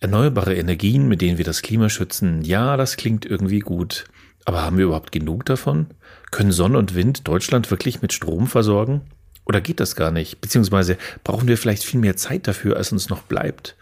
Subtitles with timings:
[0.00, 4.04] Erneuerbare Energien, mit denen wir das Klima schützen, ja, das klingt irgendwie gut.
[4.44, 5.88] Aber haben wir überhaupt genug davon?
[6.30, 9.02] Können Sonne und Wind Deutschland wirklich mit Strom versorgen?
[9.44, 10.40] Oder geht das gar nicht?
[10.40, 13.76] Beziehungsweise brauchen wir vielleicht viel mehr Zeit dafür, als uns noch bleibt?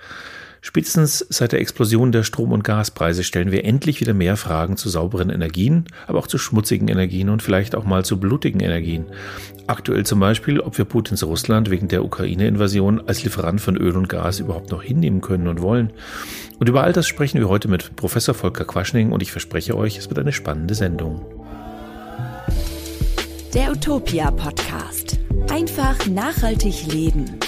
[0.66, 4.88] Spätestens seit der Explosion der Strom- und Gaspreise stellen wir endlich wieder mehr Fragen zu
[4.88, 9.06] sauberen Energien, aber auch zu schmutzigen Energien und vielleicht auch mal zu blutigen Energien.
[9.68, 14.08] Aktuell zum Beispiel, ob wir Putins Russland wegen der Ukraine-Invasion als Lieferant von Öl und
[14.08, 15.92] Gas überhaupt noch hinnehmen können und wollen.
[16.58, 19.96] Und über all das sprechen wir heute mit Professor Volker Quaschning und ich verspreche euch,
[19.96, 21.24] es wird eine spannende Sendung.
[23.54, 25.16] Der Utopia Podcast.
[25.48, 27.38] Einfach nachhaltig leben.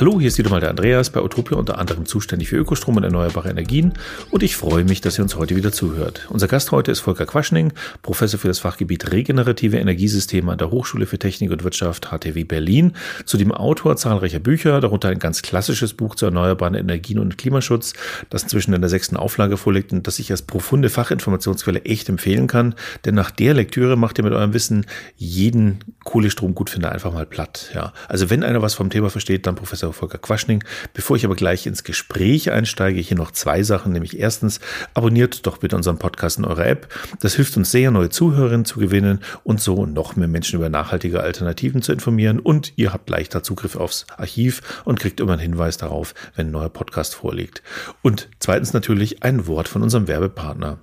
[0.00, 3.04] Hallo, hier ist wieder mal der Andreas bei Utopia unter anderem zuständig für Ökostrom und
[3.04, 3.92] erneuerbare Energien
[4.30, 6.26] und ich freue mich, dass ihr uns heute wieder zuhört.
[6.30, 11.04] Unser Gast heute ist Volker Quaschning, Professor für das Fachgebiet regenerative Energiesysteme an der Hochschule
[11.04, 12.94] für Technik und Wirtschaft HTW Berlin,
[13.26, 17.92] zudem Autor zahlreicher Bücher, darunter ein ganz klassisches Buch zu erneuerbaren Energien und Klimaschutz,
[18.30, 22.46] das inzwischen in der sechsten Auflage vorliegt und das ich als profunde Fachinformationsquelle echt empfehlen
[22.46, 24.86] kann, denn nach der Lektüre macht ihr mit eurem Wissen
[25.18, 27.70] jeden Kohlestrom gut finde einfach mal platt.
[27.74, 30.64] Ja, also wenn einer was vom Thema versteht, dann Professor Volker Quaschning.
[30.94, 34.60] Bevor ich aber gleich ins Gespräch einsteige, hier noch zwei Sachen, nämlich erstens,
[34.94, 36.88] abonniert doch bitte unseren Podcast in eurer App.
[37.20, 41.20] Das hilft uns sehr, neue Zuhörerinnen zu gewinnen und so noch mehr Menschen über nachhaltige
[41.20, 45.76] Alternativen zu informieren und ihr habt leichter Zugriff aufs Archiv und kriegt immer einen Hinweis
[45.76, 47.62] darauf, wenn ein neuer Podcast vorliegt.
[48.02, 50.78] Und zweitens natürlich ein Wort von unserem Werbepartner.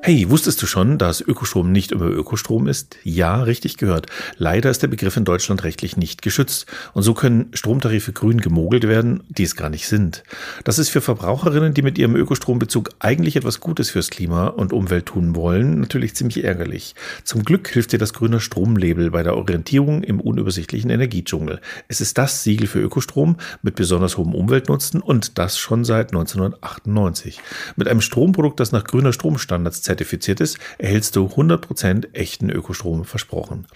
[0.00, 2.96] Hey, wusstest du schon, dass Ökostrom nicht immer Ökostrom ist?
[3.02, 4.06] Ja, richtig gehört.
[4.36, 6.66] Leider ist der Begriff in Deutschland rechtlich nicht geschützt.
[6.94, 10.22] Und so können Stromtarife grün gemogelt werden, die es gar nicht sind.
[10.62, 15.06] Das ist für Verbraucherinnen, die mit ihrem Ökostrombezug eigentlich etwas Gutes fürs Klima und Umwelt
[15.06, 16.94] tun wollen, natürlich ziemlich ärgerlich.
[17.24, 21.60] Zum Glück hilft dir das grüne Stromlabel bei der Orientierung im unübersichtlichen Energiedschungel.
[21.88, 27.40] Es ist das Siegel für Ökostrom mit besonders hohem Umweltnutzen und das schon seit 1998.
[27.76, 33.66] Mit einem Stromprodukt, das nach grüner Stromstandards zertifiziert ist, erhältst du 100% echten Ökostrom versprochen.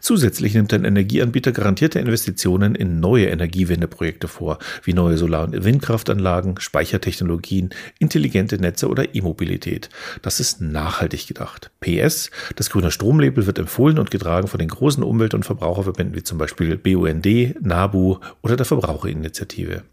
[0.00, 6.60] Zusätzlich nimmt dein Energieanbieter garantierte Investitionen in neue Energiewendeprojekte vor, wie neue Solar- und Windkraftanlagen,
[6.60, 9.88] Speichertechnologien, intelligente Netze oder E-Mobilität.
[10.20, 11.70] Das ist nachhaltig gedacht.
[11.80, 16.22] PS, das grüne Stromlabel wird empfohlen und getragen von den großen Umwelt- und Verbraucherverbänden wie
[16.22, 17.26] zum Beispiel BUND,
[17.64, 19.84] NABU oder der Verbraucherinitiative.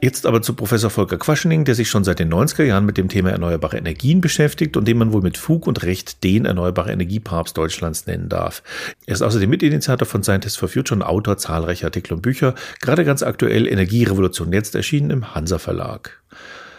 [0.00, 3.08] Jetzt aber zu Professor Volker Quaschening, der sich schon seit den 90er Jahren mit dem
[3.08, 7.56] Thema erneuerbare Energien beschäftigt und den man wohl mit Fug und Recht den erneuerbare Energiepapst
[7.56, 8.62] Deutschlands nennen darf.
[9.06, 13.04] Er ist außerdem Mitinitiator von Scientists for Future und Autor zahlreicher Artikel und Bücher, gerade
[13.04, 16.22] ganz aktuell Energierevolution jetzt erschienen im Hansa Verlag.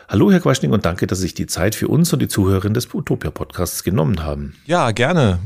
[0.09, 2.74] Hallo, Herr Quaschning, und danke, dass Sie sich die Zeit für uns und die Zuhörerinnen
[2.74, 4.56] des Utopia Podcasts genommen haben.
[4.66, 5.39] Ja, gerne.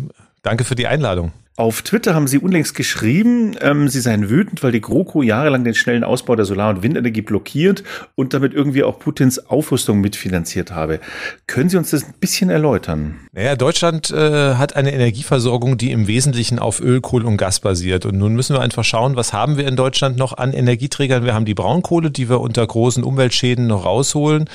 [0.44, 1.32] Danke für die Einladung.
[1.58, 5.74] Auf Twitter haben Sie unlängst geschrieben, ähm, Sie seien wütend, weil die GroKo jahrelang den
[5.74, 7.84] schnellen Ausbau der Solar- und Windenergie blockiert
[8.16, 11.02] und damit irgendwie auch Putins Aufrüstung mitfinanziert habe.
[11.48, 13.20] Können Sie uns das ein bisschen erläutern?
[13.34, 18.06] Naja, Deutschland äh, hat eine Energieversorgung, die im Wesentlichen auf Öl, Kohle und Gas basiert.
[18.06, 21.26] Und nun müssen wir einfach schauen, was haben wir in Deutschland noch an Energieträgern?
[21.26, 24.50] Wir haben die Braunkohle, die wir unter großen Umweltschäden noch rausholen.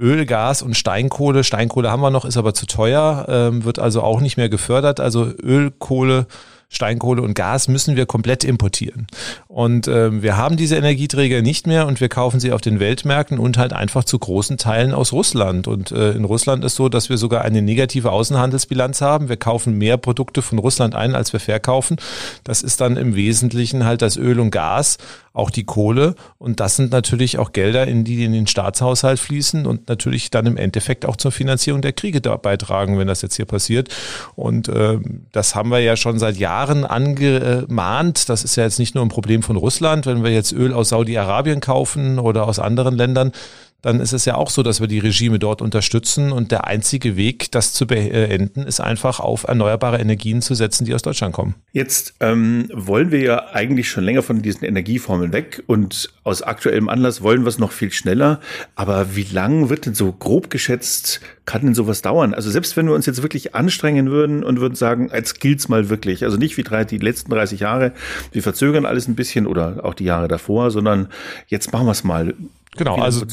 [0.00, 1.44] Öl, Gas und Steinkohle.
[1.44, 5.00] Steinkohle haben wir noch, ist aber zu teuer, ähm, wird also auch nicht mehr gefördert.
[5.00, 6.26] Also Öl, Kohle,
[6.72, 9.08] Steinkohle und Gas müssen wir komplett importieren.
[9.48, 13.40] Und äh, wir haben diese Energieträger nicht mehr und wir kaufen sie auf den Weltmärkten
[13.40, 15.66] und halt einfach zu großen Teilen aus Russland.
[15.66, 19.28] Und äh, in Russland ist so, dass wir sogar eine negative Außenhandelsbilanz haben.
[19.28, 21.96] Wir kaufen mehr Produkte von Russland ein, als wir verkaufen.
[22.44, 24.98] Das ist dann im Wesentlichen halt das Öl und Gas,
[25.32, 26.14] auch die Kohle.
[26.38, 30.46] Und das sind natürlich auch Gelder, in die in den Staatshaushalt fließen und natürlich dann
[30.46, 33.88] im Endeffekt auch zur Finanzierung der Kriege beitragen, wenn das jetzt hier passiert.
[34.34, 34.98] Und äh,
[35.32, 38.28] das haben wir ja schon seit Jahren angemahnt.
[38.28, 40.06] Das ist ja jetzt nicht nur ein Problem von Russland.
[40.06, 43.32] Wenn wir jetzt Öl aus Saudi-Arabien kaufen oder aus anderen Ländern,
[43.82, 47.16] dann ist es ja auch so, dass wir die Regime dort unterstützen und der einzige
[47.16, 51.54] Weg, das zu beenden, ist einfach auf erneuerbare Energien zu setzen, die aus Deutschland kommen.
[51.72, 56.88] Jetzt ähm, wollen wir ja eigentlich schon länger von diesen Energieformeln weg und aus aktuellem
[56.88, 58.40] Anlass wollen wir es noch viel schneller.
[58.74, 62.34] Aber wie lang wird denn so grob geschätzt, kann denn sowas dauern?
[62.34, 65.88] Also selbst wenn wir uns jetzt wirklich anstrengen würden und würden sagen, jetzt gilt's mal
[65.88, 67.92] wirklich, also nicht wie drei, die letzten 30 Jahre,
[68.32, 71.08] wir verzögern alles ein bisschen oder auch die Jahre davor, sondern
[71.48, 72.34] jetzt machen wir es mal.
[72.76, 73.24] Genau, also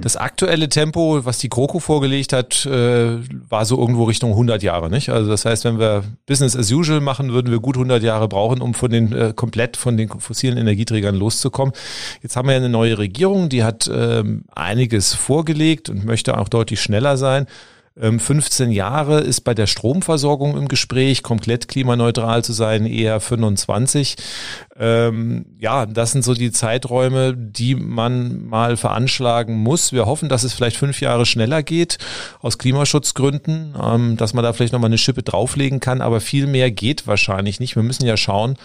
[0.00, 3.18] das aktuelle Tempo, was die GroKo vorgelegt hat, äh,
[3.48, 5.08] war so irgendwo Richtung 100 Jahre, nicht?
[5.10, 8.60] Also das heißt, wenn wir Business as usual machen, würden wir gut 100 Jahre brauchen,
[8.60, 11.72] um von den äh, komplett von den fossilen Energieträgern loszukommen.
[12.22, 16.48] Jetzt haben wir ja eine neue Regierung, die hat ähm, einiges vorgelegt und möchte auch
[16.48, 17.46] deutlich schneller sein.
[17.94, 24.16] 15 ähm, Jahre ist bei der Stromversorgung im Gespräch, komplett klimaneutral zu sein, eher 25.
[24.78, 29.92] Ähm, ja, das sind so die Zeiträume, die man mal veranschlagen muss.
[29.92, 31.98] Wir hoffen, dass es vielleicht fünf Jahre schneller geht,
[32.40, 36.70] aus Klimaschutzgründen, ähm, dass man da vielleicht nochmal eine Schippe drauflegen kann, aber viel mehr
[36.70, 37.76] geht wahrscheinlich nicht.
[37.76, 38.56] Wir müssen ja schauen,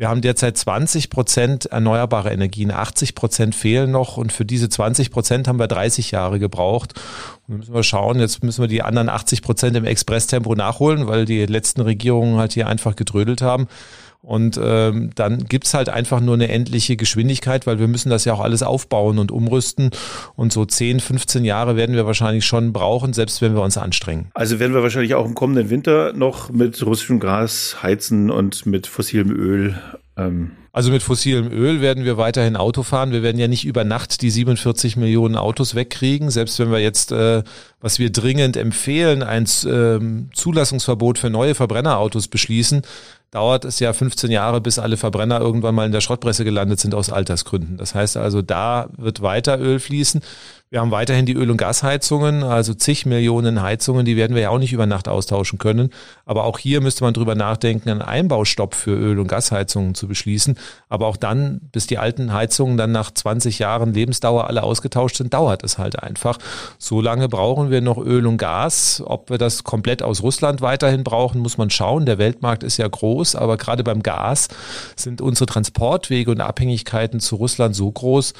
[0.00, 5.10] wir haben derzeit 20 Prozent erneuerbare Energien, 80 Prozent fehlen noch und für diese 20
[5.10, 6.94] Prozent haben wir 30 Jahre gebraucht.
[7.50, 11.46] Müssen wir schauen, jetzt müssen wir die anderen 80 Prozent im Expresstempo nachholen, weil die
[11.46, 13.66] letzten Regierungen halt hier einfach gedrödelt haben.
[14.22, 18.34] Und ähm, dann gibt's halt einfach nur eine endliche Geschwindigkeit, weil wir müssen das ja
[18.34, 19.90] auch alles aufbauen und umrüsten.
[20.36, 24.30] Und so 10, 15 Jahre werden wir wahrscheinlich schon brauchen, selbst wenn wir uns anstrengen.
[24.34, 28.86] Also werden wir wahrscheinlich auch im kommenden Winter noch mit russischem Gas heizen und mit
[28.86, 29.80] fossilem Öl.
[30.16, 33.10] Ähm also mit fossilem Öl werden wir weiterhin Auto fahren.
[33.10, 36.30] Wir werden ja nicht über Nacht die 47 Millionen Autos wegkriegen.
[36.30, 37.42] Selbst wenn wir jetzt, äh,
[37.80, 42.82] was wir dringend empfehlen, ein ähm, Zulassungsverbot für neue Verbrennerautos beschließen,
[43.32, 46.94] dauert es ja 15 Jahre, bis alle Verbrenner irgendwann mal in der Schrottpresse gelandet sind
[46.94, 47.76] aus Altersgründen.
[47.76, 50.20] Das heißt also, da wird weiter Öl fließen.
[50.72, 54.50] Wir haben weiterhin die Öl- und Gasheizungen, also zig Millionen Heizungen, die werden wir ja
[54.50, 55.90] auch nicht über Nacht austauschen können.
[56.26, 60.56] Aber auch hier müsste man drüber nachdenken, einen Einbaustopp für Öl- und Gasheizungen zu beschließen.
[60.88, 65.34] Aber auch dann, bis die alten Heizungen dann nach 20 Jahren Lebensdauer alle ausgetauscht sind,
[65.34, 66.38] dauert es halt einfach.
[66.78, 69.02] So lange brauchen wir noch Öl und Gas.
[69.04, 72.06] Ob wir das komplett aus Russland weiterhin brauchen, muss man schauen.
[72.06, 74.46] Der Weltmarkt ist ja groß, aber gerade beim Gas
[74.94, 78.34] sind unsere Transportwege und Abhängigkeiten zu Russland so groß,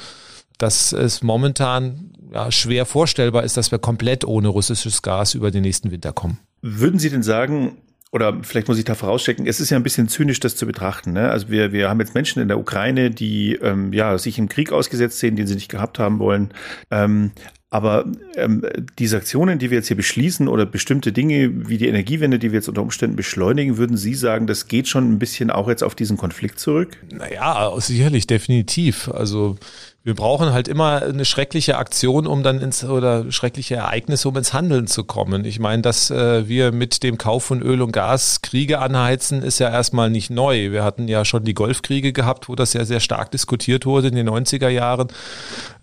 [0.61, 5.63] dass es momentan ja, schwer vorstellbar ist, dass wir komplett ohne russisches Gas über den
[5.63, 6.39] nächsten Winter kommen.
[6.61, 7.77] Würden Sie denn sagen,
[8.11, 11.13] oder vielleicht muss ich da vorauschecken, es ist ja ein bisschen zynisch, das zu betrachten.
[11.13, 11.29] Ne?
[11.29, 14.71] Also wir, wir haben jetzt Menschen in der Ukraine, die ähm, ja, sich im Krieg
[14.71, 16.53] ausgesetzt sehen, den sie nicht gehabt haben wollen.
[16.89, 17.31] Ähm,
[17.73, 18.05] aber
[18.35, 18.65] ähm,
[18.99, 22.57] diese Aktionen, die wir jetzt hier beschließen oder bestimmte Dinge wie die Energiewende, die wir
[22.57, 25.95] jetzt unter Umständen beschleunigen, würden Sie sagen, das geht schon ein bisschen auch jetzt auf
[25.95, 26.97] diesen Konflikt zurück?
[27.13, 29.07] Naja, sicherlich, definitiv.
[29.07, 29.55] Also
[30.03, 34.51] wir brauchen halt immer eine schreckliche Aktion, um dann ins oder schreckliche Ereignisse, um ins
[34.51, 35.45] Handeln zu kommen.
[35.45, 39.59] Ich meine, dass äh, wir mit dem Kauf von Öl und Gas Kriege anheizen, ist
[39.59, 40.71] ja erstmal nicht neu.
[40.71, 44.15] Wir hatten ja schon die Golfkriege gehabt, wo das ja sehr stark diskutiert wurde in
[44.15, 45.09] den 90er Jahren.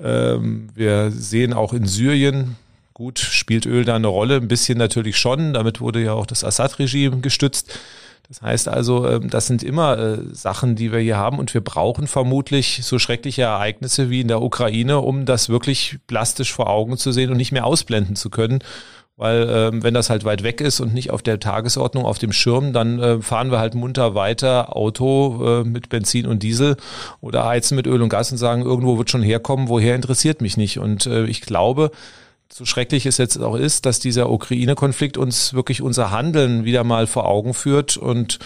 [0.03, 2.57] Ähm, wir sehen auch in Syrien,
[2.95, 5.53] gut, spielt Öl da eine Rolle, ein bisschen natürlich schon.
[5.53, 7.79] Damit wurde ja auch das Assad-Regime gestützt.
[8.29, 11.63] Das heißt also, ähm, das sind immer äh, Sachen, die wir hier haben und wir
[11.63, 16.99] brauchen vermutlich so schreckliche Ereignisse wie in der Ukraine, um das wirklich plastisch vor Augen
[16.99, 18.59] zu sehen und nicht mehr ausblenden zu können.
[19.17, 22.33] Weil ähm, wenn das halt weit weg ist und nicht auf der Tagesordnung, auf dem
[22.33, 26.77] Schirm, dann äh, fahren wir halt munter weiter Auto äh, mit Benzin und Diesel
[27.21, 30.57] oder heizen mit Öl und Gas und sagen, irgendwo wird schon herkommen, woher interessiert mich
[30.59, 30.79] nicht.
[30.79, 31.91] Und ich glaube,
[32.59, 37.07] so schrecklich es jetzt auch ist, dass dieser Ukraine-Konflikt uns wirklich unser Handeln wieder mal
[37.07, 38.41] vor Augen führt und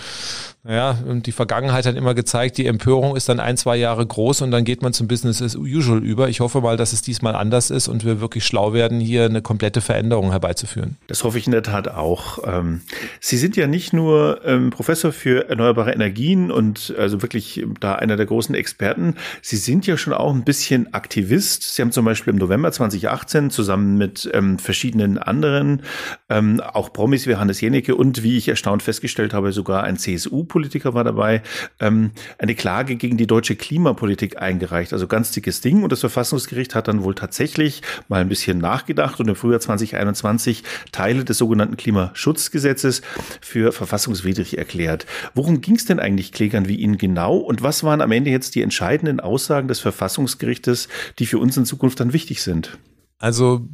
[0.64, 4.52] naja, die Vergangenheit hat immer gezeigt, die Empörung ist dann ein, zwei Jahre groß und
[4.52, 6.28] dann geht man zum Business as usual über.
[6.28, 9.42] Ich hoffe mal, dass es diesmal anders ist und wir wirklich schlau werden, hier eine
[9.42, 10.98] komplette Veränderung herbeizuführen.
[11.08, 12.38] Das hoffe ich in der Tat auch.
[12.46, 12.82] Ähm,
[13.18, 18.16] Sie sind ja nicht nur ähm, Professor für erneuerbare Energien und also wirklich da einer
[18.16, 19.16] der großen Experten.
[19.40, 21.74] Sie sind ja schon auch ein bisschen Aktivist.
[21.74, 25.82] Sie haben zum Beispiel im November 2018 zusammen mit ähm, verschiedenen anderen,
[26.28, 30.92] auch Promis wie Hannes Jenecke und wie ich erstaunt festgestellt habe, sogar ein CSU politiker
[30.92, 31.42] war dabei,
[31.80, 34.92] ähm, eine Klage gegen die deutsche Klimapolitik eingereicht.
[34.92, 35.82] Also ganz dickes Ding.
[35.82, 40.62] Und das Verfassungsgericht hat dann wohl tatsächlich mal ein bisschen nachgedacht und im Frühjahr 2021
[40.92, 43.00] Teile des sogenannten Klimaschutzgesetzes
[43.40, 45.06] für verfassungswidrig erklärt.
[45.34, 47.38] Worum ging es denn eigentlich Klägern wie Ihnen genau?
[47.38, 51.64] Und was waren am Ende jetzt die entscheidenden Aussagen des Verfassungsgerichtes, die für uns in
[51.64, 52.78] Zukunft dann wichtig sind?
[53.18, 53.68] Also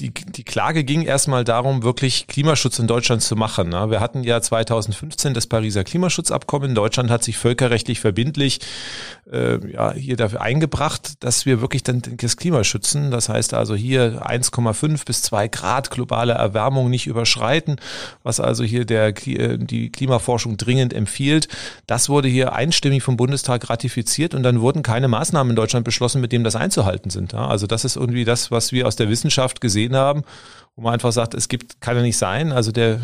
[0.00, 3.68] die, die Klage ging erstmal darum, wirklich Klimaschutz in Deutschland zu machen.
[3.68, 3.90] Ne?
[3.90, 6.74] Wir hatten ja 2015 das Pariser Klimaschutzabkommen.
[6.74, 8.60] Deutschland hat sich völkerrechtlich verbindlich
[9.30, 13.10] äh, ja, hier dafür eingebracht, dass wir wirklich dann das Klima schützen.
[13.10, 17.76] Das heißt also hier 1,5 bis 2 Grad globale Erwärmung nicht überschreiten,
[18.22, 21.48] was also hier der, äh, die Klimaforschung dringend empfiehlt.
[21.86, 26.20] Das wurde hier einstimmig vom Bundestag ratifiziert und dann wurden keine Maßnahmen in Deutschland beschlossen,
[26.20, 27.34] mit dem das einzuhalten sind.
[27.34, 30.22] Also das ist irgendwie das, was wir aus der Wissenschaft gesehen haben,
[30.76, 32.52] wo man einfach sagt, es gibt, kann ja nicht sein.
[32.52, 33.00] Also der,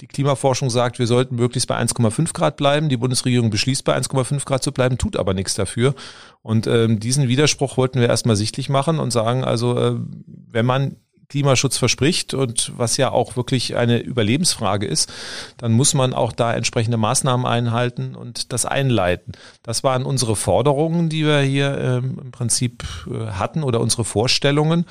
[0.00, 2.88] die Klimaforschung sagt, wir sollten möglichst bei 1,5 Grad bleiben.
[2.88, 5.94] Die Bundesregierung beschließt, bei 1,5 Grad zu bleiben, tut aber nichts dafür.
[6.42, 10.96] Und ähm, diesen Widerspruch wollten wir erstmal sichtlich machen und sagen, also äh, wenn man
[11.28, 15.12] Klimaschutz verspricht und was ja auch wirklich eine Überlebensfrage ist,
[15.56, 19.32] dann muss man auch da entsprechende Maßnahmen einhalten und das einleiten.
[19.62, 24.84] Das waren unsere Forderungen, die wir hier ähm, im Prinzip äh, hatten oder unsere Vorstellungen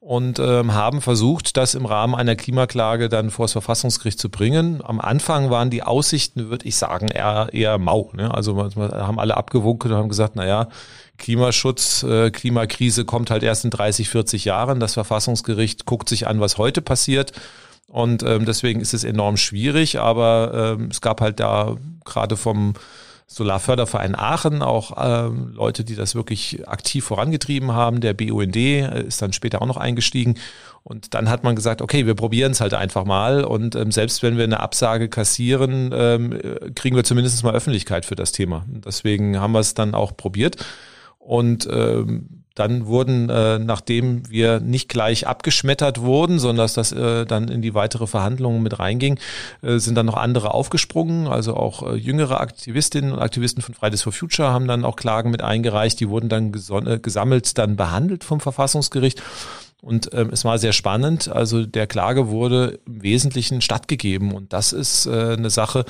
[0.00, 4.82] und ähm, haben versucht, das im Rahmen einer Klimaklage dann vor das Verfassungsgericht zu bringen.
[4.84, 8.10] Am Anfang waren die Aussichten, würde ich sagen, eher, eher mau.
[8.14, 8.32] Ne?
[8.32, 10.68] Also haben alle abgewunken und haben gesagt, na ja,
[11.20, 14.80] Klimaschutz, äh, Klimakrise kommt halt erst in 30, 40 Jahren.
[14.80, 17.32] Das Verfassungsgericht guckt sich an, was heute passiert.
[17.86, 22.74] Und ähm, deswegen ist es enorm schwierig, aber ähm, es gab halt da gerade vom
[23.26, 28.00] Solarförderverein Aachen auch ähm, Leute, die das wirklich aktiv vorangetrieben haben.
[28.00, 30.34] Der BUND äh, ist dann später auch noch eingestiegen.
[30.82, 33.44] Und dann hat man gesagt, okay, wir probieren es halt einfach mal.
[33.44, 38.04] Und ähm, selbst wenn wir eine Absage kassieren, ähm, äh, kriegen wir zumindest mal Öffentlichkeit
[38.04, 38.64] für das Thema.
[38.66, 40.56] Deswegen haben wir es dann auch probiert.
[41.20, 47.24] Und ähm, dann wurden, äh, nachdem wir nicht gleich abgeschmettert wurden, sondern dass das äh,
[47.24, 49.18] dann in die weitere Verhandlungen mit reinging,
[49.62, 51.28] äh, sind dann noch andere aufgesprungen.
[51.28, 55.30] Also auch äh, jüngere Aktivistinnen und Aktivisten von Fridays for Future haben dann auch Klagen
[55.30, 56.00] mit eingereicht.
[56.00, 59.22] Die wurden dann äh, gesammelt, dann behandelt vom Verfassungsgericht.
[59.80, 61.28] Und ähm, es war sehr spannend.
[61.28, 64.32] Also der Klage wurde im Wesentlichen stattgegeben.
[64.32, 65.84] Und das ist äh, eine Sache,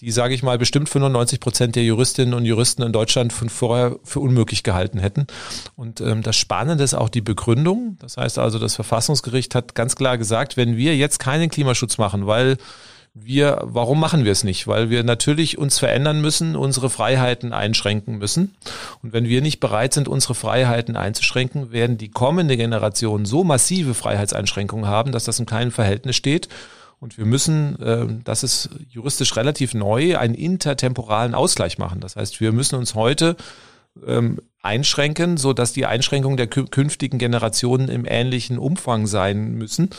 [0.00, 3.96] die, sage ich mal, bestimmt 95 Prozent der Juristinnen und Juristen in Deutschland von vorher
[4.04, 5.26] für unmöglich gehalten hätten.
[5.74, 7.96] Und ähm, das Spannende ist auch die Begründung.
[8.00, 12.26] Das heißt also, das Verfassungsgericht hat ganz klar gesagt, wenn wir jetzt keinen Klimaschutz machen,
[12.26, 12.58] weil
[13.14, 14.68] wir, warum machen wir es nicht?
[14.68, 18.54] Weil wir natürlich uns verändern müssen, unsere Freiheiten einschränken müssen.
[19.02, 23.94] Und wenn wir nicht bereit sind, unsere Freiheiten einzuschränken, werden die kommende Generation so massive
[23.94, 26.48] Freiheitseinschränkungen haben, dass das in keinem Verhältnis steht.
[27.00, 32.00] Und wir müssen, äh, das ist juristisch relativ neu, einen intertemporalen Ausgleich machen.
[32.00, 33.36] Das heißt, wir müssen uns heute
[34.06, 39.90] ähm, einschränken, so dass die Einschränkungen der künftigen Generationen im ähnlichen Umfang sein müssen.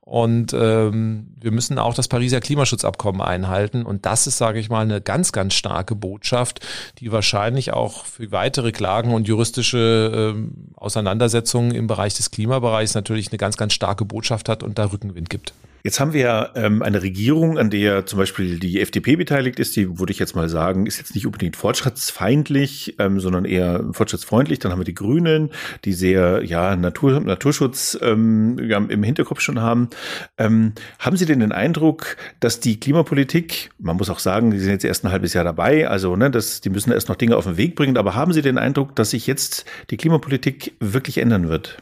[0.00, 3.84] Und ähm, wir müssen auch das Pariser Klimaschutzabkommen einhalten.
[3.84, 6.60] Und das ist, sage ich mal, eine ganz, ganz starke Botschaft,
[6.98, 13.30] die wahrscheinlich auch für weitere Klagen und juristische ähm, Auseinandersetzungen im Bereich des Klimabereichs natürlich
[13.30, 15.54] eine ganz, ganz starke Botschaft hat und da Rückenwind gibt.
[15.86, 19.76] Jetzt haben wir ja ähm, eine Regierung, an der zum Beispiel die FDP beteiligt ist.
[19.76, 24.60] Die würde ich jetzt mal sagen, ist jetzt nicht unbedingt fortschrittsfeindlich, ähm, sondern eher fortschrittsfreundlich.
[24.60, 25.50] Dann haben wir die Grünen,
[25.84, 29.90] die sehr ja Natur, Naturschutz ähm, im Hinterkopf schon haben.
[30.38, 34.70] Ähm, haben Sie denn den Eindruck, dass die Klimapolitik, man muss auch sagen, die sind
[34.70, 37.44] jetzt erst ein halbes Jahr dabei, also ne, das, die müssen erst noch Dinge auf
[37.44, 37.98] den Weg bringen.
[37.98, 41.76] Aber haben Sie den Eindruck, dass sich jetzt die Klimapolitik wirklich ändern wird?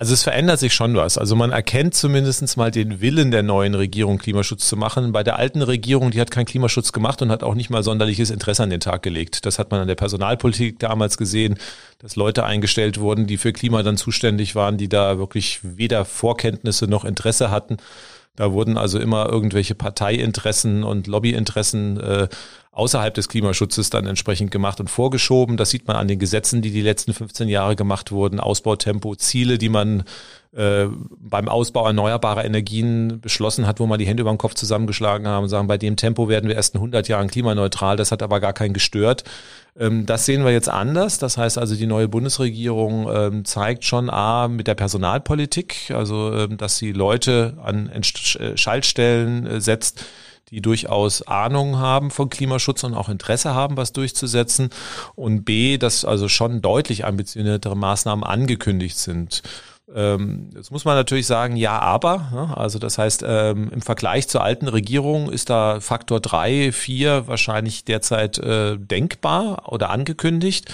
[0.00, 1.18] Also es verändert sich schon was.
[1.18, 5.10] Also man erkennt zumindest mal den Willen der neuen Regierung, Klimaschutz zu machen.
[5.10, 8.30] Bei der alten Regierung, die hat keinen Klimaschutz gemacht und hat auch nicht mal sonderliches
[8.30, 9.44] Interesse an den Tag gelegt.
[9.44, 11.58] Das hat man an der Personalpolitik damals gesehen,
[11.98, 16.86] dass Leute eingestellt wurden, die für Klima dann zuständig waren, die da wirklich weder Vorkenntnisse
[16.86, 17.78] noch Interesse hatten.
[18.36, 22.28] Da wurden also immer irgendwelche Parteiinteressen und Lobbyinteressen äh,
[22.72, 25.56] außerhalb des Klimaschutzes dann entsprechend gemacht und vorgeschoben.
[25.56, 29.58] Das sieht man an den Gesetzen, die die letzten 15 Jahre gemacht wurden, Ausbautempo, Ziele,
[29.58, 30.04] die man
[30.54, 30.86] äh,
[31.18, 35.44] beim Ausbau erneuerbarer Energien beschlossen hat, wo man die Hände über den Kopf zusammengeschlagen haben
[35.44, 37.96] und sagen, bei dem Tempo werden wir erst in 100 Jahren klimaneutral.
[37.96, 39.24] Das hat aber gar keinen gestört.
[39.78, 41.18] Ähm, das sehen wir jetzt anders.
[41.18, 46.56] Das heißt also, die neue Bundesregierung ähm, zeigt schon A, mit der Personalpolitik, also ähm,
[46.56, 47.90] dass sie Leute an
[48.54, 50.04] Schaltstellen äh, setzt,
[50.50, 54.70] die durchaus Ahnung haben von Klimaschutz und auch Interesse haben, was durchzusetzen.
[55.14, 59.42] Und B, dass also schon deutlich ambitioniertere Maßnahmen angekündigt sind.
[59.94, 62.28] Ähm, jetzt muss man natürlich sagen, ja, aber.
[62.32, 62.56] Ne?
[62.56, 67.84] Also das heißt, ähm, im Vergleich zur alten Regierung ist da Faktor drei, vier wahrscheinlich
[67.84, 70.72] derzeit äh, denkbar oder angekündigt.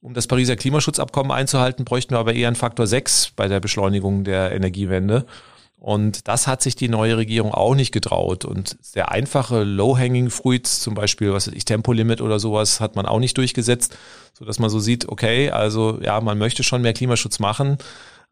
[0.00, 4.22] Um das Pariser Klimaschutzabkommen einzuhalten, bräuchten wir aber eher einen Faktor sechs bei der Beschleunigung
[4.22, 5.24] der Energiewende.
[5.84, 8.46] Und das hat sich die neue Regierung auch nicht getraut.
[8.46, 13.04] Und sehr einfache Low-Hanging Fruits, zum Beispiel, was weiß ich, Tempolimit oder sowas, hat man
[13.04, 13.94] auch nicht durchgesetzt,
[14.32, 17.76] so dass man so sieht, okay, also ja, man möchte schon mehr Klimaschutz machen.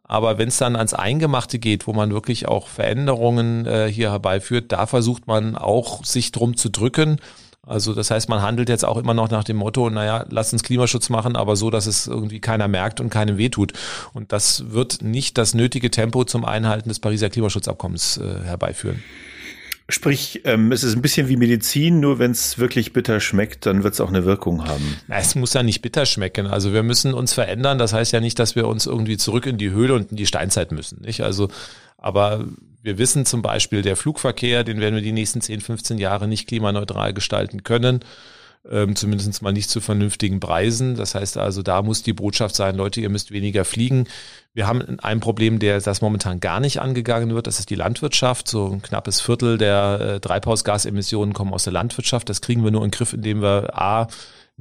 [0.02, 4.72] Aber wenn es dann ans Eingemachte geht, wo man wirklich auch Veränderungen äh, hier herbeiführt,
[4.72, 7.20] da versucht man auch sich drum zu drücken.
[7.64, 10.64] Also das heißt, man handelt jetzt auch immer noch nach dem Motto, naja, lass uns
[10.64, 13.72] Klimaschutz machen, aber so, dass es irgendwie keiner merkt und keinem wehtut.
[14.12, 19.02] Und das wird nicht das nötige Tempo zum Einhalten des Pariser Klimaschutzabkommens äh, herbeiführen.
[19.88, 23.84] Sprich, ähm, es ist ein bisschen wie Medizin, nur wenn es wirklich bitter schmeckt, dann
[23.84, 24.96] wird es auch eine Wirkung haben.
[25.06, 26.46] Na, es muss ja nicht bitter schmecken.
[26.46, 27.78] Also wir müssen uns verändern.
[27.78, 30.26] Das heißt ja nicht, dass wir uns irgendwie zurück in die Höhle und in die
[30.26, 31.02] Steinzeit müssen.
[31.02, 31.20] Nicht?
[31.20, 31.48] Also,
[31.98, 32.44] aber
[32.82, 36.48] wir wissen zum Beispiel, der Flugverkehr, den werden wir die nächsten 10, 15 Jahre nicht
[36.48, 38.00] klimaneutral gestalten können.
[38.70, 40.94] ähm, zumindest mal nicht zu vernünftigen Preisen.
[40.94, 44.06] Das heißt also, da muss die Botschaft sein, Leute, ihr müsst weniger fliegen.
[44.54, 47.48] Wir haben ein Problem, der das momentan gar nicht angegangen wird.
[47.48, 48.46] Das ist die Landwirtschaft.
[48.46, 52.28] So ein knappes Viertel der äh, Treibhausgasemissionen kommen aus der Landwirtschaft.
[52.28, 54.06] Das kriegen wir nur in den Griff, indem wir A,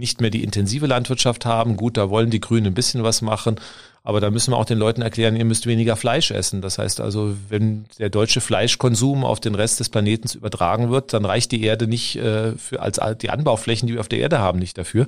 [0.01, 1.77] nicht mehr die intensive Landwirtschaft haben.
[1.77, 3.55] Gut, da wollen die Grünen ein bisschen was machen.
[4.03, 6.62] Aber da müssen wir auch den Leuten erklären, ihr müsst weniger Fleisch essen.
[6.62, 11.24] Das heißt also, wenn der deutsche Fleischkonsum auf den Rest des Planeten übertragen wird, dann
[11.24, 14.58] reicht die Erde nicht äh, für als die Anbauflächen, die wir auf der Erde haben,
[14.58, 15.08] nicht dafür.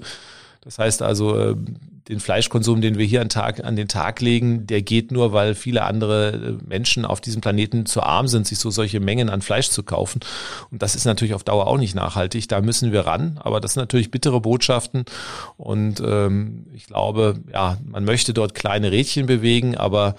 [0.63, 1.55] Das heißt also, äh,
[2.10, 5.55] den Fleischkonsum, den wir hier an, Tag, an den Tag legen, der geht nur, weil
[5.55, 9.41] viele andere äh, Menschen auf diesem Planeten zu arm sind, sich so solche Mengen an
[9.41, 10.20] Fleisch zu kaufen.
[10.70, 12.48] Und das ist natürlich auf Dauer auch nicht nachhaltig.
[12.48, 13.39] Da müssen wir ran.
[13.41, 15.05] Aber das sind natürlich bittere Botschaften.
[15.58, 20.15] Und ähm, ich glaube, ja, man möchte dort kleine Rädchen bewegen, aber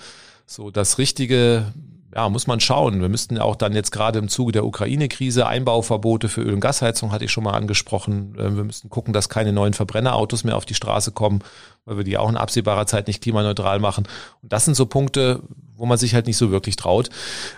[0.46, 1.72] so das richtige
[2.14, 3.00] ja, muss man schauen.
[3.00, 7.10] Wir müssten auch dann jetzt gerade im Zuge der Ukraine-Krise Einbauverbote für Öl- und Gasheizung
[7.10, 8.36] hatte ich schon mal angesprochen.
[8.38, 11.42] Äh, wir müssten gucken, dass keine neuen Verbrennerautos mehr auf die Straße kommen,
[11.84, 14.06] weil wir die auch in absehbarer Zeit nicht klimaneutral machen.
[14.42, 15.42] Und das sind so Punkte,
[15.76, 17.10] wo man sich halt nicht so wirklich traut.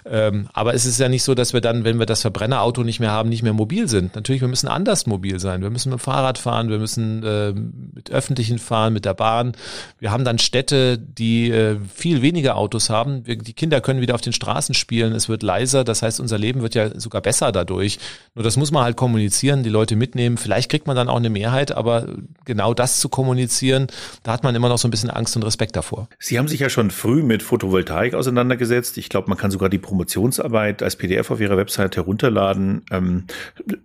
[0.06, 2.99] Ähm, aber es ist ja nicht so, dass wir dann, wenn wir das Verbrennerauto nicht
[2.99, 4.14] mehr haben, nicht mehr mobil sind.
[4.16, 5.61] Natürlich, wir müssen anders mobil sein.
[5.61, 9.52] Wir müssen mit dem Fahrrad fahren, wir müssen äh, mit öffentlichen fahren, mit der Bahn.
[9.99, 13.23] Wir haben dann Städte, die äh, viel weniger Autos haben.
[13.25, 15.12] Die Kinder können wieder auf den Straßen spielen.
[15.12, 15.85] Es wird leiser.
[15.85, 17.99] Das heißt, unser Leben wird ja sogar besser dadurch.
[18.35, 20.38] Nur das muss man halt kommunizieren, die Leute mitnehmen.
[20.38, 22.06] Vielleicht kriegt man dann auch eine Mehrheit, aber
[22.45, 23.88] genau das zu kommunizieren,
[24.23, 26.08] da hat man immer noch so ein bisschen Angst und Respekt davor.
[26.18, 28.99] Sie haben sich ja schon früh mit Photovoltaik auseinandergesetzt.
[28.99, 32.82] Ich glaube, man kann sogar die Promotionsarbeit als PDF auf ihrer Website herunterladen.
[32.90, 33.25] Ähm,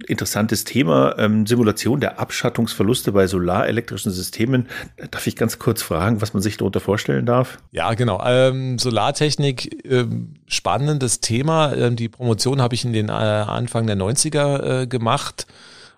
[0.08, 4.68] interessantes Thema, ähm, Simulation der Abschattungsverluste bei solarelektrischen Systemen.
[5.12, 7.60] Darf ich ganz kurz fragen, was man sich darunter vorstellen darf?
[7.72, 8.22] Ja, genau.
[8.26, 11.74] Ähm, Solartechnik, ähm, spannendes Thema.
[11.74, 15.48] Ähm, die Promotion habe ich in den äh, Anfang der 90er äh, gemacht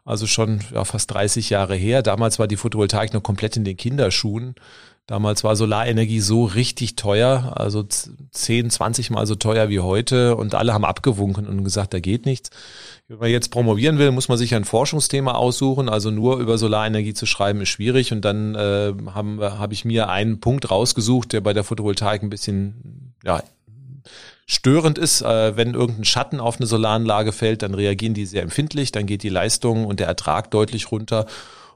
[0.05, 2.01] also schon ja, fast 30 Jahre her.
[2.01, 4.55] Damals war die Photovoltaik noch komplett in den Kinderschuhen.
[5.05, 10.55] Damals war Solarenergie so richtig teuer, also 10, 20 Mal so teuer wie heute und
[10.55, 12.51] alle haben abgewunken und gesagt, da geht nichts.
[13.09, 15.89] Wenn man jetzt promovieren will, muss man sich ein Forschungsthema aussuchen.
[15.89, 18.13] Also nur über Solarenergie zu schreiben ist schwierig.
[18.13, 22.29] Und dann äh, habe hab ich mir einen Punkt rausgesucht, der bei der Photovoltaik ein
[22.29, 23.43] bisschen ja,
[24.45, 25.21] störend ist.
[25.21, 29.23] Äh, wenn irgendein Schatten auf eine Solaranlage fällt, dann reagieren die sehr empfindlich, dann geht
[29.23, 31.25] die Leistung und der Ertrag deutlich runter.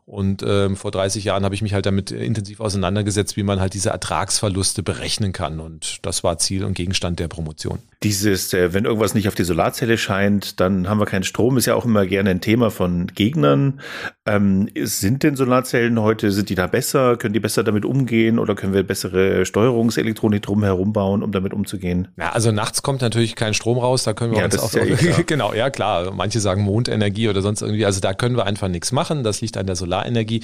[0.07, 3.73] Und ähm, vor 30 Jahren habe ich mich halt damit intensiv auseinandergesetzt, wie man halt
[3.73, 5.59] diese Ertragsverluste berechnen kann.
[5.59, 7.79] Und das war Ziel und Gegenstand der Promotion.
[8.03, 11.65] Dieses, äh, wenn irgendwas nicht auf die Solarzelle scheint, dann haben wir keinen Strom, ist
[11.65, 13.81] ja auch immer gerne ein Thema von Gegnern.
[14.27, 17.17] Ähm, sind denn Solarzellen heute, sind die da besser?
[17.17, 22.09] Können die besser damit umgehen oder können wir bessere Steuerungselektronik drumherum bauen, um damit umzugehen?
[22.17, 24.83] Ja, also nachts kommt natürlich kein Strom raus, da können wir ja, uns auch, ja
[24.83, 26.11] eh genau, ja klar.
[26.11, 29.23] Manche sagen Mondenergie oder sonst irgendwie, also da können wir einfach nichts machen.
[29.23, 30.41] Das liegt an der Solar Solarenergie.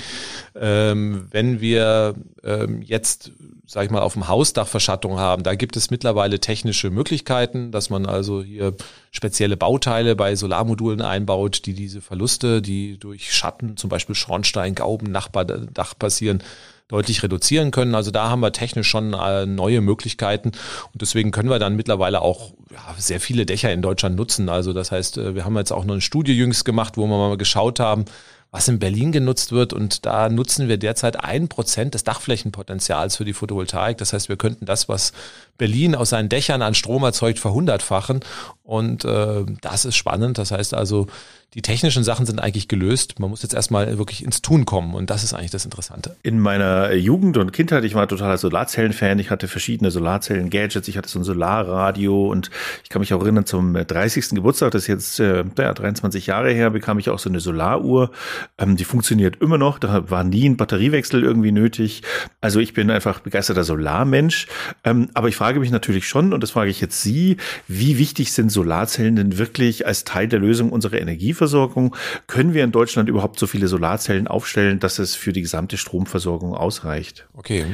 [0.56, 3.32] Ähm, wenn wir ähm, jetzt,
[3.66, 7.90] sag ich mal, auf dem Hausdach Verschattung haben, da gibt es mittlerweile technische Möglichkeiten, dass
[7.90, 8.74] man also hier
[9.14, 15.12] spezielle Bauteile bei Solarmodulen einbaut, die diese Verluste, die durch Schatten, zum Beispiel Schornstein, Gauben,
[15.12, 16.44] Nachbardach passieren,
[16.88, 17.96] deutlich reduzieren können.
[17.96, 22.22] Also da haben wir technisch schon äh, neue Möglichkeiten und deswegen können wir dann mittlerweile
[22.22, 22.54] auch
[22.98, 24.50] sehr viele Dächer in Deutschland nutzen.
[24.50, 27.18] Also das heißt, äh, wir haben jetzt auch noch eine Studie jüngst gemacht, wo wir
[27.18, 28.06] mal geschaut haben,
[28.54, 29.74] was in Berlin genutzt wird.
[29.74, 33.98] Und da nutzen wir derzeit ein Prozent des Dachflächenpotenzials für die Photovoltaik.
[33.98, 35.12] Das heißt, wir könnten das, was
[35.58, 38.22] Berlin aus seinen Dächern an Strom erzeugt, verhundertfachen.
[38.64, 40.38] Und äh, das ist spannend.
[40.38, 41.08] Das heißt also,
[41.54, 43.20] die technischen Sachen sind eigentlich gelöst.
[43.20, 46.16] Man muss jetzt erstmal wirklich ins Tun kommen und das ist eigentlich das Interessante.
[46.24, 49.20] In meiner Jugend und Kindheit, ich war totaler Solarzellen-Fan.
[49.20, 50.88] Ich hatte verschiedene Solarzellen-Gadgets.
[50.88, 52.50] Ich hatte so ein Solarradio und
[52.84, 54.30] ich kann mich auch erinnern, zum 30.
[54.30, 58.10] Geburtstag, das ist jetzt äh, ja, 23 Jahre her, bekam ich auch so eine Solaruhr.
[58.58, 59.78] Ähm, die funktioniert immer noch.
[59.78, 62.02] Da war nie ein Batteriewechsel irgendwie nötig.
[62.42, 64.48] Also ich bin einfach begeisterter Solarmensch.
[64.84, 67.36] Ähm, aber ich frage mich natürlich schon, und das frage ich jetzt Sie,
[67.68, 71.98] wie wichtig sind Solarzellen denn wirklich als Teil der Lösung unserer Energieversorgung?
[72.28, 76.56] Können wir in Deutschland überhaupt so viele Solarzellen aufstellen, dass es für die gesamte Stromversorgung
[76.56, 77.28] ausreicht?
[77.34, 77.66] Okay,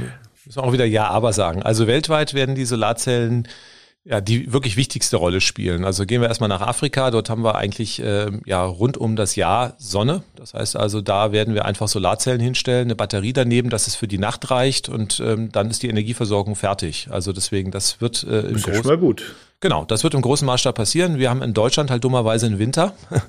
[0.45, 1.61] müssen wir auch wieder Ja, aber sagen.
[1.61, 3.47] Also weltweit werden die Solarzellen
[4.05, 5.83] ja, die wirklich wichtigste Rolle spielen.
[5.83, 7.11] Also gehen wir erstmal nach Afrika.
[7.11, 10.23] Dort haben wir eigentlich äh, ja rund um das Jahr Sonne.
[10.35, 14.07] Das heißt also, da werden wir einfach Solarzellen hinstellen, eine Batterie daneben, dass es für
[14.07, 17.09] die Nacht reicht und ähm, dann ist die Energieversorgung fertig.
[17.11, 19.35] Also deswegen, das wird äh, im großen gut.
[19.59, 21.19] Genau, das wird im großen Maßstab passieren.
[21.19, 22.93] Wir haben in Deutschland halt dummerweise einen Winter.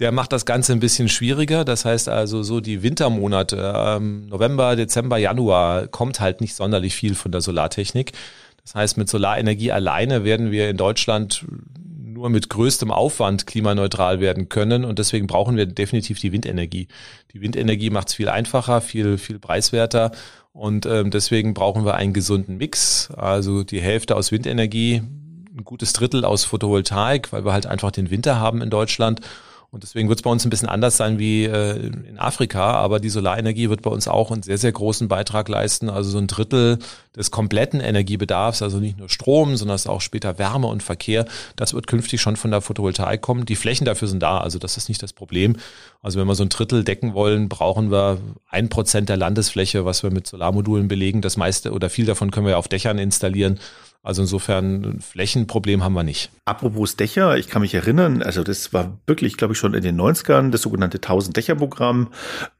[0.00, 1.64] Der macht das Ganze ein bisschen schwieriger.
[1.64, 7.14] Das heißt also, so die Wintermonate, ähm, November, Dezember, Januar, kommt halt nicht sonderlich viel
[7.14, 8.12] von der Solartechnik.
[8.64, 11.44] Das heißt, mit Solarenergie alleine werden wir in Deutschland
[12.24, 14.84] nur mit größtem Aufwand klimaneutral werden können.
[14.84, 16.88] Und deswegen brauchen wir definitiv die Windenergie.
[17.32, 20.12] Die Windenergie macht es viel einfacher, viel, viel preiswerter.
[20.52, 23.10] Und ähm, deswegen brauchen wir einen gesunden Mix.
[23.10, 25.02] Also die Hälfte aus Windenergie,
[25.56, 29.20] ein gutes Drittel aus Photovoltaik, weil wir halt einfach den Winter haben in Deutschland
[29.74, 31.76] und deswegen wird es bei uns ein bisschen anders sein wie äh,
[32.08, 35.90] in Afrika, aber die Solarenergie wird bei uns auch einen sehr, sehr großen Beitrag leisten.
[35.90, 36.78] Also so ein Drittel
[37.16, 41.24] des kompletten Energiebedarfs, also nicht nur Strom, sondern auch später Wärme und Verkehr,
[41.56, 43.46] das wird künftig schon von der Photovoltaik kommen.
[43.46, 45.56] Die Flächen dafür sind da, also das ist nicht das Problem.
[46.02, 50.04] Also wenn wir so ein Drittel decken wollen, brauchen wir ein Prozent der Landesfläche, was
[50.04, 51.20] wir mit Solarmodulen belegen.
[51.20, 53.58] Das meiste oder viel davon können wir auf Dächern installieren.
[54.04, 56.30] Also insofern ein Flächenproblem haben wir nicht.
[56.44, 59.98] Apropos Dächer, ich kann mich erinnern, also das war wirklich, glaube ich, schon in den
[59.98, 62.08] 90ern, das sogenannte 1000-Dächer-Programm.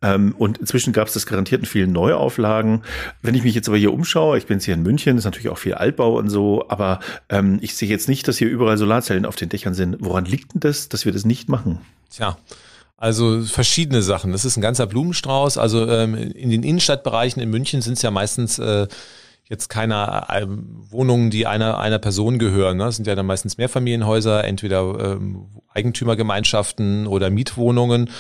[0.00, 2.82] Ähm, und inzwischen gab es das garantiert in vielen Neuauflagen.
[3.20, 5.50] Wenn ich mich jetzt aber hier umschaue, ich bin jetzt hier in München, ist natürlich
[5.50, 9.26] auch viel Altbau und so, aber ähm, ich sehe jetzt nicht, dass hier überall Solarzellen
[9.26, 9.98] auf den Dächern sind.
[10.00, 11.80] Woran liegt denn das, dass wir das nicht machen?
[12.10, 12.38] Tja,
[12.96, 14.32] also verschiedene Sachen.
[14.32, 15.58] Das ist ein ganzer Blumenstrauß.
[15.58, 18.86] Also ähm, in den Innenstadtbereichen in München sind es ja meistens äh,
[19.48, 22.78] jetzt keine äh, Wohnungen, die einer, einer Person gehören.
[22.78, 22.84] Ne?
[22.84, 28.10] Das sind ja dann meistens Mehrfamilienhäuser, entweder ähm, Eigentümergemeinschaften oder Mietwohnungen.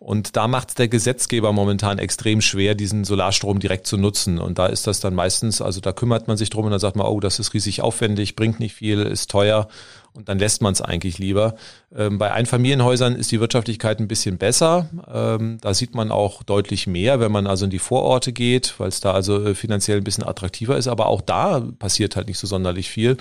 [0.00, 4.38] Und da macht der Gesetzgeber momentan extrem schwer, diesen Solarstrom direkt zu nutzen.
[4.38, 6.96] Und da ist das dann meistens, also da kümmert man sich drum und dann sagt
[6.96, 9.68] man, oh, das ist riesig aufwendig, bringt nicht viel, ist teuer
[10.14, 11.54] und dann lässt man es eigentlich lieber.
[11.96, 14.90] Ähm, bei Einfamilienhäusern ist die Wirtschaftlichkeit ein bisschen besser.
[15.12, 18.88] Ähm, da sieht man auch deutlich mehr, wenn man also in die Vororte geht, weil
[18.88, 20.86] es da also äh, finanziell ein bisschen attraktiver ist.
[20.86, 23.16] Aber auch da passiert halt nicht so sonderlich viel.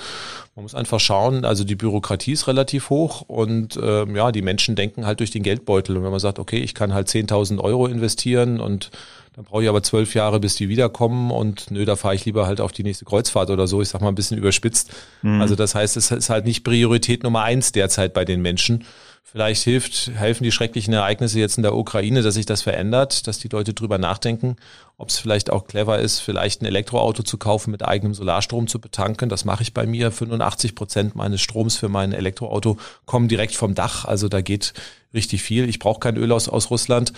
[0.55, 4.75] Man muss einfach schauen, also die Bürokratie ist relativ hoch und ähm, ja, die Menschen
[4.75, 5.95] denken halt durch den Geldbeutel.
[5.95, 8.91] Und wenn man sagt, okay, ich kann halt 10.000 Euro investieren und
[9.33, 12.47] dann brauche ich aber zwölf Jahre, bis die wiederkommen und nö, da fahre ich lieber
[12.47, 13.81] halt auf die nächste Kreuzfahrt oder so.
[13.81, 14.91] Ich sag mal ein bisschen überspitzt.
[15.21, 15.41] Mhm.
[15.41, 18.83] Also das heißt, es ist halt nicht Priorität Nummer eins derzeit bei den Menschen.
[19.23, 23.39] Vielleicht hilft, helfen die schrecklichen Ereignisse jetzt in der Ukraine, dass sich das verändert, dass
[23.39, 24.57] die Leute drüber nachdenken,
[24.97, 28.81] ob es vielleicht auch clever ist, vielleicht ein Elektroauto zu kaufen, mit eigenem Solarstrom zu
[28.81, 29.29] betanken.
[29.29, 30.11] Das mache ich bei mir.
[30.11, 34.03] 85 Prozent meines Stroms für mein Elektroauto kommen direkt vom Dach.
[34.03, 34.73] Also da geht
[35.13, 35.69] richtig viel.
[35.69, 37.13] Ich brauche kein Öl aus, aus Russland.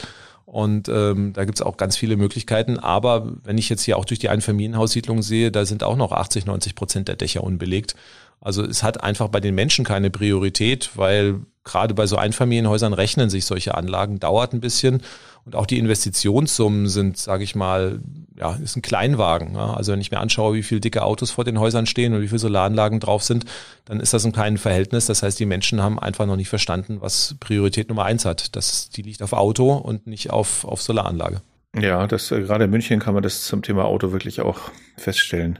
[0.45, 2.77] Und ähm, da gibt es auch ganz viele Möglichkeiten.
[2.77, 6.45] Aber wenn ich jetzt hier auch durch die Einfamilienhaussiedlung sehe, da sind auch noch 80,
[6.45, 7.95] 90 Prozent der Dächer unbelegt.
[8.41, 13.29] Also es hat einfach bei den Menschen keine Priorität, weil gerade bei so Einfamilienhäusern rechnen
[13.29, 15.01] sich solche Anlagen, dauert ein bisschen.
[15.45, 17.99] Und auch die Investitionssummen sind, sage ich mal,
[18.37, 19.55] ja, ist ein Kleinwagen.
[19.55, 19.73] Ja.
[19.73, 22.27] Also wenn ich mir anschaue, wie viele dicke Autos vor den Häusern stehen und wie
[22.27, 23.45] viele Solaranlagen drauf sind,
[23.85, 25.05] dann ist das ein kleines Verhältnis.
[25.07, 28.55] Das heißt, die Menschen haben einfach noch nicht verstanden, was Priorität Nummer eins hat.
[28.55, 31.41] Das, die liegt auf Auto und nicht auf, auf Solaranlage.
[31.79, 34.59] Ja, das äh, gerade in München kann man das zum Thema Auto wirklich auch
[34.97, 35.59] feststellen.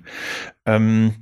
[0.66, 1.16] Ähm,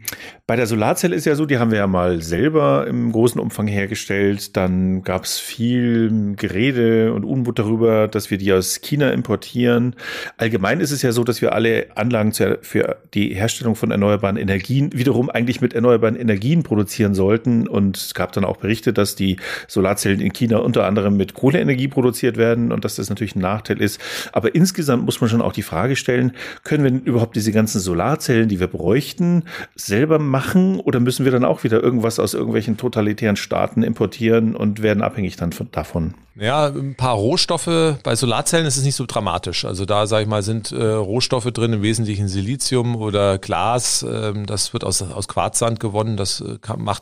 [0.46, 3.66] bei der Solarzelle ist ja so, die haben wir ja mal selber im großen Umfang
[3.68, 4.56] hergestellt.
[4.56, 9.96] Dann gab es viel Gerede und Unmut darüber, dass wir die aus China importieren.
[10.38, 14.92] Allgemein ist es ja so, dass wir alle Anlagen für die Herstellung von erneuerbaren Energien
[14.94, 17.68] wiederum eigentlich mit erneuerbaren Energien produzieren sollten.
[17.68, 21.88] Und es gab dann auch Berichte, dass die Solarzellen in China unter anderem mit Kohleenergie
[21.88, 24.00] produziert werden und dass das natürlich ein Nachteil ist.
[24.34, 28.50] Aber insgesamt muss man schon auch die Frage stellen, können wir überhaupt diese ganzen Solarzellen,
[28.50, 29.44] die wir bräuchten,
[29.76, 34.82] selber machen oder müssen wir dann auch wieder irgendwas aus irgendwelchen totalitären Staaten importieren und
[34.82, 36.16] werden abhängig dann von, davon?
[36.36, 37.98] Ja, ein paar Rohstoffe.
[38.04, 39.66] Bei Solarzellen ist es nicht so dramatisch.
[39.66, 44.04] Also da, sage ich mal, sind äh, Rohstoffe drin, im Wesentlichen Silizium oder Glas.
[44.10, 46.18] Ähm, das wird aus, aus Quarzsand gewonnen.
[46.18, 46.58] Das äh,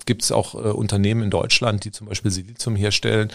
[0.05, 3.29] gibt es auch äh, Unternehmen in Deutschland, die zum Beispiel Silizium herstellen.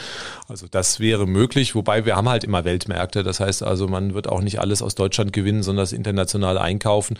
[0.48, 3.22] Also das wäre möglich, wobei wir haben halt immer Weltmärkte.
[3.22, 7.16] Das heißt also, man wird auch nicht alles aus Deutschland gewinnen, sondern das international einkaufen.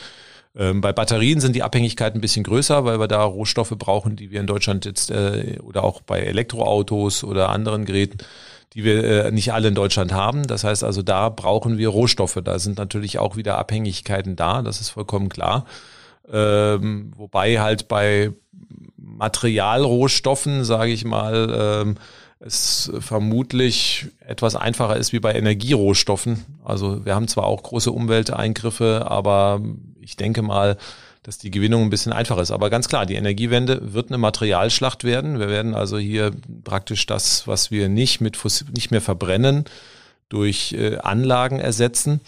[0.57, 4.31] Ähm, bei Batterien sind die Abhängigkeiten ein bisschen größer, weil wir da Rohstoffe brauchen, die
[4.31, 8.19] wir in Deutschland jetzt äh, oder auch bei Elektroautos oder anderen Geräten,
[8.75, 10.47] die wir äh, nicht alle in Deutschland haben.
[10.47, 12.39] Das heißt also, da brauchen wir Rohstoffe.
[12.45, 15.67] Da sind natürlich auch wieder Abhängigkeiten da, das ist vollkommen klar.
[16.33, 18.33] Ähm, wobei halt bei
[18.97, 21.97] Materialrohstoffen, sage ich mal, ähm,
[22.47, 26.45] es vermutlich etwas einfacher ist wie bei Energierohstoffen.
[26.63, 29.63] Also wir haben zwar auch große Umwelteingriffe, aber
[30.01, 30.77] ich denke mal,
[31.23, 32.51] dass die Gewinnung ein bisschen einfacher ist.
[32.51, 35.39] Aber ganz klar, die Energiewende wird eine Materialschlacht werden.
[35.39, 36.33] Wir werden also hier
[36.65, 38.39] praktisch das, was wir nicht mit
[38.75, 39.65] nicht mehr verbrennen,
[40.29, 42.21] durch äh, Anlagen ersetzen.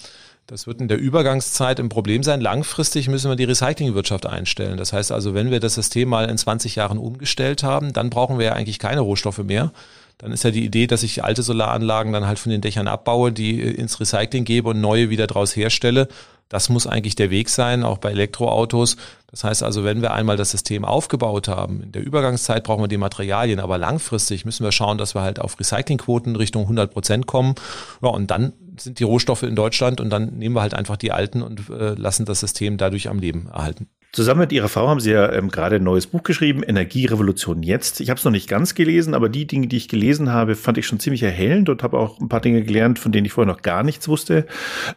[0.46, 2.40] Das wird in der Übergangszeit ein Problem sein.
[2.40, 4.78] Langfristig müssen wir die Recyclingwirtschaft einstellen.
[4.78, 8.38] Das heißt also, wenn wir das System mal in 20 Jahren umgestellt haben, dann brauchen
[8.38, 9.72] wir ja eigentlich keine Rohstoffe mehr.
[10.18, 13.32] Dann ist ja die Idee, dass ich alte Solaranlagen dann halt von den Dächern abbaue,
[13.32, 16.08] die äh, ins Recycling gebe und neue wieder draus herstelle
[16.48, 18.96] Das muss eigentlich der Weg sein, auch bei Elektroautos.
[19.30, 22.88] Das heißt also, wenn wir einmal das System aufgebaut haben, in der Übergangszeit brauchen wir
[22.88, 27.26] die Materialien, aber langfristig müssen wir schauen, dass wir halt auf Recyclingquoten Richtung 100 Prozent
[27.26, 27.54] kommen.
[28.00, 31.12] Ja, und dann sind die Rohstoffe in Deutschland und dann nehmen wir halt einfach die
[31.12, 33.88] alten und äh, lassen das System dadurch am Leben erhalten.
[34.16, 38.00] Zusammen mit Ihrer Frau haben Sie ja ähm, gerade ein neues Buch geschrieben, Energierevolution jetzt.
[38.00, 40.78] Ich habe es noch nicht ganz gelesen, aber die Dinge, die ich gelesen habe, fand
[40.78, 43.52] ich schon ziemlich erhellend und habe auch ein paar Dinge gelernt, von denen ich vorher
[43.52, 44.46] noch gar nichts wusste.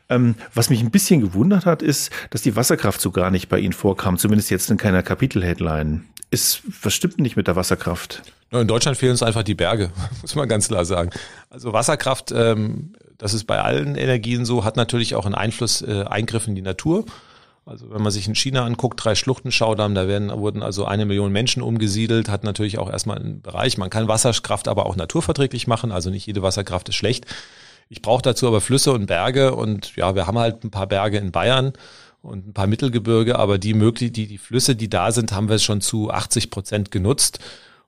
[0.08, 3.60] Ähm, was mich ein bisschen gewundert hat, ist, dass die Wasserkraft so gar nicht bei
[3.60, 6.06] Ihnen vorkam, zumindest jetzt in keiner Kapitel-Headline.
[6.32, 8.22] Ist, was stimmt nicht mit der Wasserkraft?
[8.52, 11.10] In Deutschland fehlen uns einfach die Berge, muss man ganz klar sagen.
[11.50, 16.06] Also Wasserkraft, ähm, das ist bei allen Energien so, hat natürlich auch einen Einfluss, äh,
[16.08, 17.04] Eingriff in die Natur.
[17.70, 21.32] Also wenn man sich in China anguckt, drei Schluchtenschaudamm, da werden, wurden also eine Million
[21.32, 23.78] Menschen umgesiedelt, hat natürlich auch erstmal einen Bereich.
[23.78, 27.28] Man kann Wasserkraft aber auch naturverträglich machen, also nicht jede Wasserkraft ist schlecht.
[27.88, 31.20] Ich brauche dazu aber Flüsse und Berge und ja, wir haben halt ein paar Berge
[31.20, 31.74] in Bayern
[32.24, 35.60] und ein paar Mittelgebirge, aber die möglich, die, die Flüsse, die da sind, haben wir
[35.60, 37.38] schon zu 80 Prozent genutzt.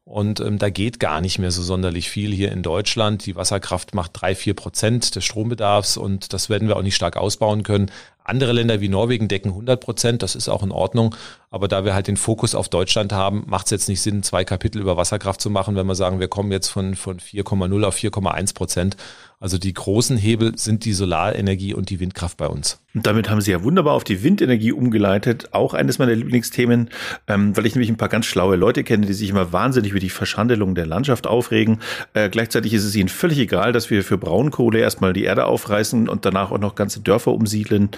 [0.03, 3.25] Und ähm, da geht gar nicht mehr so sonderlich viel hier in Deutschland.
[3.25, 7.17] Die Wasserkraft macht drei, vier Prozent des Strombedarfs und das werden wir auch nicht stark
[7.17, 7.91] ausbauen können.
[8.23, 11.15] Andere Länder wie Norwegen decken 100 Prozent, das ist auch in Ordnung.
[11.49, 14.43] Aber da wir halt den Fokus auf Deutschland haben, macht es jetzt nicht Sinn, zwei
[14.43, 17.95] Kapitel über Wasserkraft zu machen, wenn wir sagen, wir kommen jetzt von, von 4,0 auf
[17.95, 18.97] 4,1 Prozent.
[19.39, 22.79] Also die großen Hebel sind die Solarenergie und die Windkraft bei uns.
[22.93, 25.49] Und damit haben Sie ja wunderbar auf die Windenergie umgeleitet.
[25.51, 26.89] Auch eines meiner Lieblingsthemen,
[27.27, 29.99] ähm, weil ich nämlich ein paar ganz schlaue Leute kenne, die sich immer wahnsinnig über
[29.99, 31.79] die Verschandelung der Landschaft aufregen.
[32.13, 36.09] Äh, gleichzeitig ist es ihnen völlig egal, dass wir für Braunkohle erstmal die Erde aufreißen
[36.09, 37.89] und danach auch noch ganze Dörfer umsiedeln.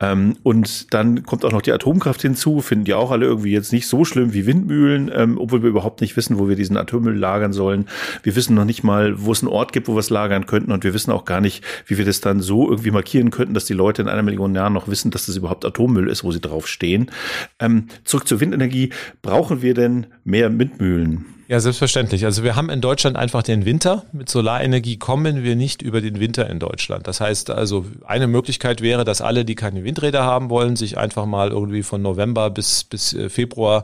[0.00, 3.72] Ähm, und dann kommt auch noch die Atomkraft hinzu, finden die auch alle irgendwie jetzt
[3.72, 7.16] nicht so schlimm wie Windmühlen, ähm, obwohl wir überhaupt nicht wissen, wo wir diesen Atommüll
[7.16, 7.86] lagern sollen.
[8.24, 10.72] Wir wissen noch nicht mal, wo es einen Ort gibt, wo wir es lagern könnten
[10.72, 13.64] und wir wissen auch gar nicht, wie wir das dann so irgendwie markieren könnten, dass
[13.64, 16.40] die Leute in einer Million Jahren noch wissen, dass das überhaupt Atommüll ist, wo sie
[16.40, 17.10] drauf stehen.
[17.58, 18.90] Ähm, zurück zur Windenergie.
[19.22, 21.26] Brauchen wir denn mehr Windmühlen?
[21.50, 22.24] Ja, selbstverständlich.
[22.24, 24.04] Also wir haben in Deutschland einfach den Winter.
[24.12, 27.08] Mit Solarenergie kommen wir nicht über den Winter in Deutschland.
[27.08, 31.26] Das heißt also, eine Möglichkeit wäre, dass alle, die keine Windräder haben wollen, sich einfach
[31.26, 33.82] mal irgendwie von November bis, bis äh, Februar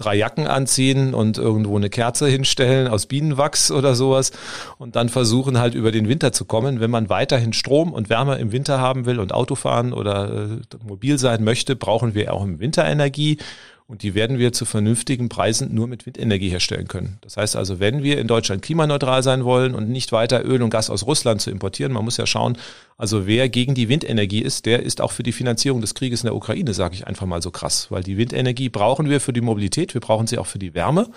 [0.00, 4.32] drei Jacken anziehen und irgendwo eine Kerze hinstellen aus Bienenwachs oder sowas
[4.78, 6.80] und dann versuchen halt über den Winter zu kommen.
[6.80, 10.76] Wenn man weiterhin Strom und Wärme im Winter haben will und Auto fahren oder äh,
[10.86, 13.38] mobil sein möchte, brauchen wir auch im Winter Energie.
[13.90, 17.18] Und die werden wir zu vernünftigen Preisen nur mit Windenergie herstellen können.
[17.22, 20.70] Das heißt also, wenn wir in Deutschland klimaneutral sein wollen und nicht weiter Öl und
[20.70, 22.56] Gas aus Russland zu importieren, man muss ja schauen,
[22.96, 26.26] also wer gegen die Windenergie ist, der ist auch für die Finanzierung des Krieges in
[26.26, 27.88] der Ukraine, sage ich einfach mal so krass.
[27.90, 31.08] Weil die Windenergie brauchen wir für die Mobilität, wir brauchen sie auch für die Wärme.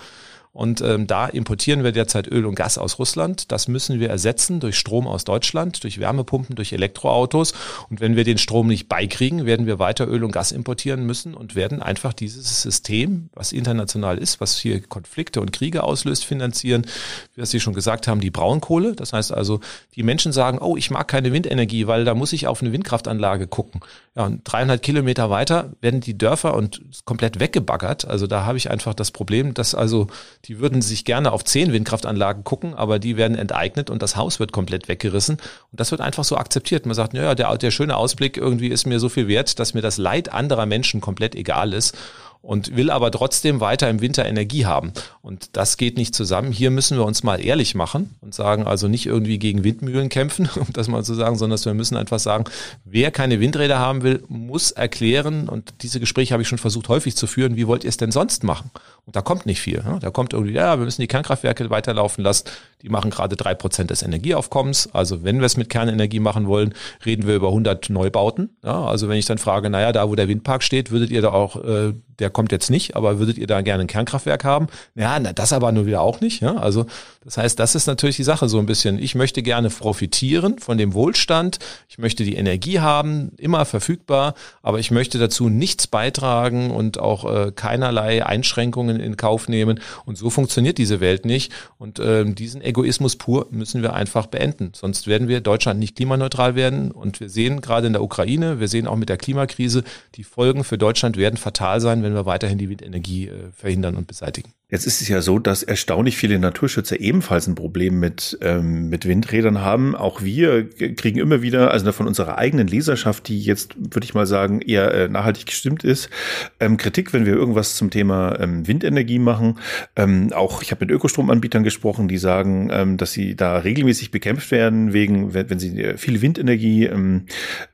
[0.54, 3.50] Und ähm, da importieren wir derzeit Öl und Gas aus Russland.
[3.50, 7.54] Das müssen wir ersetzen durch Strom aus Deutschland, durch Wärmepumpen, durch Elektroautos.
[7.90, 11.34] Und wenn wir den Strom nicht beikriegen, werden wir weiter Öl und Gas importieren müssen
[11.34, 16.86] und werden einfach dieses System, was international ist, was hier Konflikte und Kriege auslöst, finanzieren.
[17.34, 18.94] Wie Sie schon gesagt haben, die Braunkohle.
[18.94, 19.58] Das heißt also,
[19.96, 23.48] die Menschen sagen, oh, ich mag keine Windenergie, weil da muss ich auf eine Windkraftanlage
[23.48, 23.80] gucken.
[24.14, 28.06] Ja, und 300 Kilometer weiter werden die Dörfer und komplett weggebaggert.
[28.06, 30.06] Also da habe ich einfach das Problem, dass also
[30.44, 34.40] die würden sich gerne auf zehn Windkraftanlagen gucken, aber die werden enteignet und das Haus
[34.40, 35.36] wird komplett weggerissen.
[35.36, 36.86] Und das wird einfach so akzeptiert.
[36.86, 39.80] Man sagt, ja, der, der schöne Ausblick irgendwie ist mir so viel wert, dass mir
[39.82, 41.96] das Leid anderer Menschen komplett egal ist
[42.44, 44.92] und will aber trotzdem weiter im Winter Energie haben.
[45.22, 46.52] Und das geht nicht zusammen.
[46.52, 50.48] Hier müssen wir uns mal ehrlich machen und sagen, also nicht irgendwie gegen Windmühlen kämpfen,
[50.56, 52.44] um das mal zu sagen, sondern wir müssen einfach sagen,
[52.84, 57.16] wer keine Windräder haben will, muss erklären, und diese Gespräche habe ich schon versucht häufig
[57.16, 58.70] zu führen, wie wollt ihr es denn sonst machen?
[59.06, 59.82] Und da kommt nicht viel.
[60.00, 62.46] Da kommt irgendwie, ja, wir müssen die Kernkraftwerke weiterlaufen lassen.
[62.80, 64.90] Die machen gerade drei Prozent des Energieaufkommens.
[64.94, 68.56] Also wenn wir es mit Kernenergie machen wollen, reden wir über 100 Neubauten.
[68.62, 71.32] Ja, also wenn ich dann frage, naja, da wo der Windpark steht, würdet ihr da
[71.32, 74.66] auch äh, der kommt jetzt nicht, aber würdet ihr da gerne ein Kernkraftwerk haben?
[74.94, 76.42] Ja, na, das aber nur wieder auch nicht.
[76.42, 76.56] Ja?
[76.56, 76.84] Also
[77.24, 78.98] das heißt, das ist natürlich die Sache so ein bisschen.
[78.98, 81.58] Ich möchte gerne profitieren von dem Wohlstand.
[81.88, 87.24] Ich möchte die Energie haben, immer verfügbar, aber ich möchte dazu nichts beitragen und auch
[87.24, 89.80] äh, keinerlei Einschränkungen in Kauf nehmen.
[90.04, 91.52] Und so funktioniert diese Welt nicht.
[91.78, 94.72] Und äh, diesen Egoismus pur müssen wir einfach beenden.
[94.74, 96.90] Sonst werden wir Deutschland nicht klimaneutral werden.
[96.90, 99.84] Und wir sehen gerade in der Ukraine, wir sehen auch mit der Klimakrise,
[100.16, 104.06] die Folgen für Deutschland werden fatal sein, wenn wir weiterhin die Windenergie äh, verhindern und
[104.06, 104.52] beseitigen.
[104.74, 109.06] Jetzt ist es ja so, dass erstaunlich viele Naturschützer ebenfalls ein Problem mit, ähm, mit
[109.06, 109.94] Windrädern haben.
[109.94, 114.26] Auch wir kriegen immer wieder, also von unserer eigenen Leserschaft, die jetzt, würde ich mal
[114.26, 116.10] sagen, eher äh, nachhaltig gestimmt ist,
[116.58, 119.60] ähm, Kritik, wenn wir irgendwas zum Thema ähm, Windenergie machen.
[119.94, 124.50] Ähm, auch ich habe mit Ökostromanbietern gesprochen, die sagen, ähm, dass sie da regelmäßig bekämpft
[124.50, 127.26] werden, wegen, wenn, wenn sie äh, viel Windenergie ähm,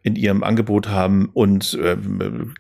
[0.03, 1.31] in ihrem Angebot haben.
[1.33, 1.79] Und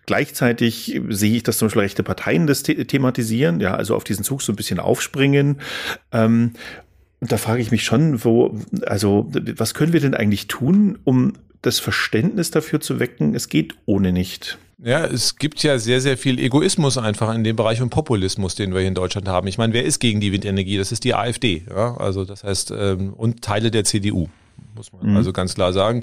[0.07, 4.25] gleichzeitig sehe ich, dass zum Beispiel rechte Parteien das the thematisieren, ja, also auf diesen
[4.31, 5.61] Zug so ein bisschen aufspringen.
[6.13, 6.53] Ähm,
[7.19, 11.33] und da frage ich mich schon, wo, also, was können wir denn eigentlich tun, um
[11.63, 14.57] das Verständnis dafür zu wecken, es geht ohne nicht?
[14.83, 18.73] Ja, es gibt ja sehr, sehr viel Egoismus einfach in dem Bereich und Populismus, den
[18.73, 19.47] wir hier in Deutschland haben.
[19.49, 20.79] Ich meine, wer ist gegen die Windenergie?
[20.79, 21.97] Das ist die AfD, ja?
[21.99, 24.29] also das heißt, ähm, und Teile der CDU
[24.81, 25.17] muss man mhm.
[25.17, 26.01] also ganz klar sagen.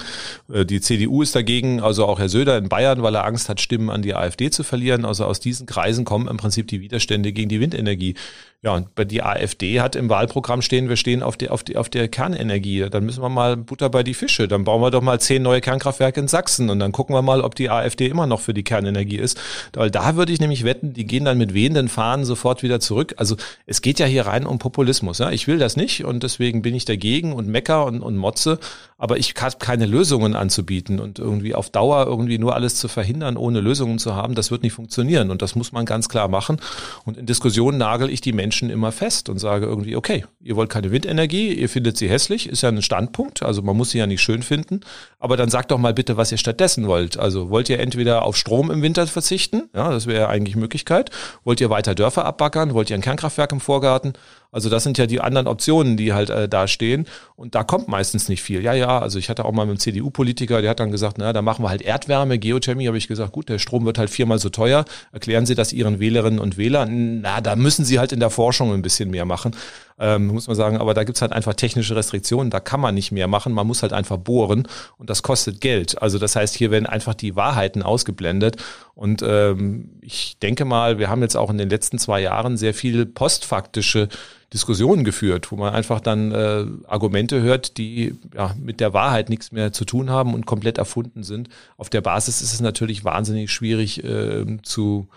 [0.52, 3.60] Äh, die CDU ist dagegen, also auch Herr Söder in Bayern, weil er Angst hat,
[3.60, 5.04] Stimmen an die AfD zu verlieren.
[5.04, 8.16] Also aus diesen Kreisen kommen im Prinzip die Widerstände gegen die Windenergie.
[8.64, 11.78] Ja, und bei die AfD hat im Wahlprogramm stehen, wir stehen auf der, auf, die,
[11.78, 12.90] auf der Kernenergie.
[12.90, 14.48] Dann müssen wir mal Butter bei die Fische.
[14.48, 17.42] Dann bauen wir doch mal zehn neue Kernkraftwerke in Sachsen und dann gucken wir mal,
[17.42, 19.40] ob die AfD immer noch für die Kernenergie ist.
[19.74, 23.14] Weil da würde ich nämlich wetten, die gehen dann mit wehenden Fahnen sofort wieder zurück.
[23.18, 23.36] Also
[23.68, 25.20] es geht ja hier rein um Populismus.
[25.20, 25.30] Ja?
[25.30, 28.58] Ich will das nicht und deswegen bin ich dagegen und mecker und, und motze.
[28.98, 33.38] Aber ich habe keine Lösungen anzubieten und irgendwie auf Dauer irgendwie nur alles zu verhindern,
[33.38, 35.30] ohne Lösungen zu haben, das wird nicht funktionieren.
[35.30, 36.58] Und das muss man ganz klar machen.
[37.06, 40.56] Und in Diskussionen nagel ich die Menschen Menschen immer fest und sage irgendwie, okay, ihr
[40.56, 43.98] wollt keine Windenergie, ihr findet sie hässlich, ist ja ein Standpunkt, also man muss sie
[43.98, 44.80] ja nicht schön finden,
[45.20, 47.18] aber dann sagt doch mal bitte, was ihr stattdessen wollt.
[47.20, 51.10] Also wollt ihr entweder auf Strom im Winter verzichten, ja, das wäre eigentlich Möglichkeit,
[51.44, 54.14] wollt ihr weiter Dörfer abbackern, wollt ihr ein Kernkraftwerk im Vorgarten
[54.52, 57.06] also das sind ja die anderen Optionen, die halt äh, da stehen.
[57.36, 58.64] Und da kommt meistens nicht viel.
[58.64, 61.34] Ja, ja, also ich hatte auch mal mit einem CDU-Politiker, der hat dann gesagt, na,
[61.34, 62.88] da machen wir halt Erdwärme, Geothermie.
[62.88, 64.86] Habe ich gesagt, gut, der Strom wird halt viermal so teuer.
[65.12, 67.22] Erklären Sie das Ihren Wählerinnen und Wählern.
[67.22, 69.56] Na, da müssen Sie halt in der Forschung ein bisschen mehr machen.
[70.00, 73.12] Ähm, muss man sagen, aber da gibt's halt einfach technische Restriktionen, da kann man nicht
[73.12, 76.00] mehr machen, man muss halt einfach bohren und das kostet Geld.
[76.00, 78.58] Also das heißt, hier werden einfach die Wahrheiten ausgeblendet
[78.98, 82.74] und ähm, ich denke mal, wir haben jetzt auch in den letzten zwei Jahren sehr
[82.74, 84.10] viel postfaktische
[84.52, 89.52] Diskussionen geführt, wo man einfach dann äh, Argumente hört, die ja, mit der Wahrheit nichts
[89.52, 91.50] mehr zu tun haben und komplett erfunden sind.
[91.78, 95.08] Auf der Basis ist es natürlich wahnsinnig schwierig äh, zu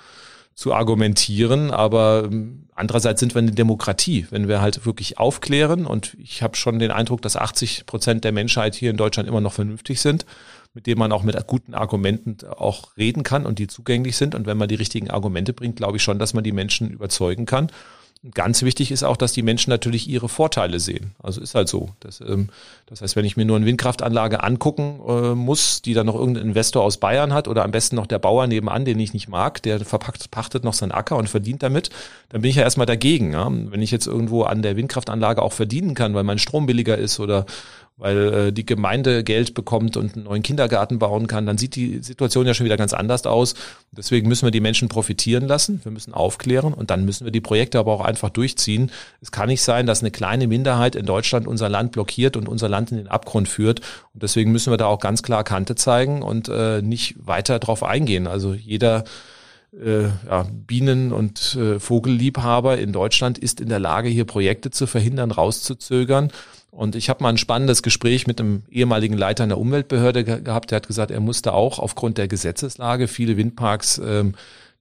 [0.54, 6.14] zu argumentieren, aber ähm, andererseits sind wir eine Demokratie, wenn wir halt wirklich aufklären und
[6.22, 9.54] ich habe schon den Eindruck, dass 80 Prozent der Menschheit hier in Deutschland immer noch
[9.54, 10.26] vernünftig sind,
[10.74, 14.46] mit denen man auch mit guten Argumenten auch reden kann und die zugänglich sind und
[14.46, 17.70] wenn man die richtigen Argumente bringt, glaube ich schon, dass man die Menschen überzeugen kann
[18.34, 21.12] Ganz wichtig ist auch, dass die Menschen natürlich ihre Vorteile sehen.
[21.22, 21.88] Also ist halt so.
[22.00, 22.50] Das, ähm,
[22.84, 26.48] das heißt, wenn ich mir nur eine Windkraftanlage angucken äh, muss, die dann noch irgendein
[26.48, 29.62] Investor aus Bayern hat oder am besten noch der Bauer nebenan, den ich nicht mag,
[29.62, 31.88] der verpackt, pachtet noch seinen Acker und verdient damit,
[32.28, 33.32] dann bin ich ja erstmal dagegen.
[33.32, 33.50] Ja?
[33.50, 37.20] Wenn ich jetzt irgendwo an der Windkraftanlage auch verdienen kann, weil mein Strom billiger ist
[37.20, 37.46] oder
[38.00, 41.98] weil äh, die Gemeinde Geld bekommt und einen neuen Kindergarten bauen kann, dann sieht die
[41.98, 43.54] Situation ja schon wieder ganz anders aus.
[43.92, 47.42] Deswegen müssen wir die Menschen profitieren lassen, wir müssen aufklären und dann müssen wir die
[47.42, 48.90] Projekte aber auch einfach durchziehen.
[49.20, 52.68] Es kann nicht sein, dass eine kleine Minderheit in Deutschland unser Land blockiert und unser
[52.68, 53.80] Land in den Abgrund führt.
[54.14, 57.82] Und deswegen müssen wir da auch ganz klar Kante zeigen und äh, nicht weiter drauf
[57.82, 58.26] eingehen.
[58.26, 59.04] Also jeder
[59.72, 64.86] äh, ja, Bienen- und äh, Vogelliebhaber in Deutschland ist in der Lage, hier Projekte zu
[64.86, 66.32] verhindern, rauszuzögern.
[66.70, 70.70] Und ich habe mal ein spannendes Gespräch mit einem ehemaligen Leiter einer Umweltbehörde ge gehabt,
[70.70, 74.34] der hat gesagt, er musste auch aufgrund der Gesetzeslage viele Windparks ähm,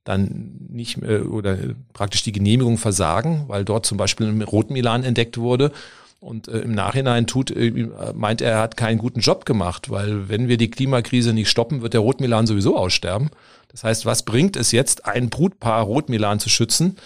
[0.03, 1.57] dann nicht äh, oder
[1.93, 5.71] praktisch die Genehmigung versagen, weil dort zum Beispiel ein Rotmilan entdeckt wurde.
[6.19, 10.29] Und äh, im Nachhinein tut, äh, meint er, er hat keinen guten Job gemacht, weil
[10.29, 13.29] wenn wir die Klimakrise nicht stoppen, wird der Rotmilan sowieso aussterben.
[13.69, 16.97] Das heißt, was bringt es jetzt, ein Brutpaar Rotmilan zu schützen,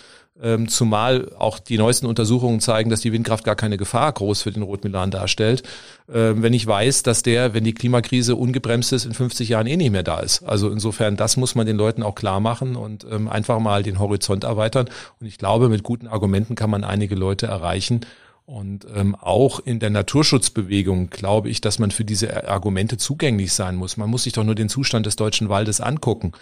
[0.41, 4.52] ähm, zumal auch die neuesten Untersuchungen zeigen, dass die Windkraft gar keine Gefahr groß für
[4.52, 5.63] den Rotmilan darstellt.
[6.12, 9.78] Ähm, wenn ich weiß, dass der, wenn die Klimakrise ungebremst ist, in 50 Jahren eh
[9.78, 10.43] nicht mehr da ist.
[10.43, 14.00] Also insofern, das muss man den Leuten auch klar machen und ähm, einfach mal den
[14.00, 14.89] Horizont erweitern.
[15.19, 18.02] Und ich glaube, mit guten Argumenten kann man einige Leute erreichen.
[18.46, 23.76] Und ähm, auch in der Naturschutzbewegung glaube ich, dass man für diese Argumente zugänglich sein
[23.76, 23.96] muss.
[23.96, 26.34] Man muss sich doch nur den Zustand des deutschen Waldes angucken.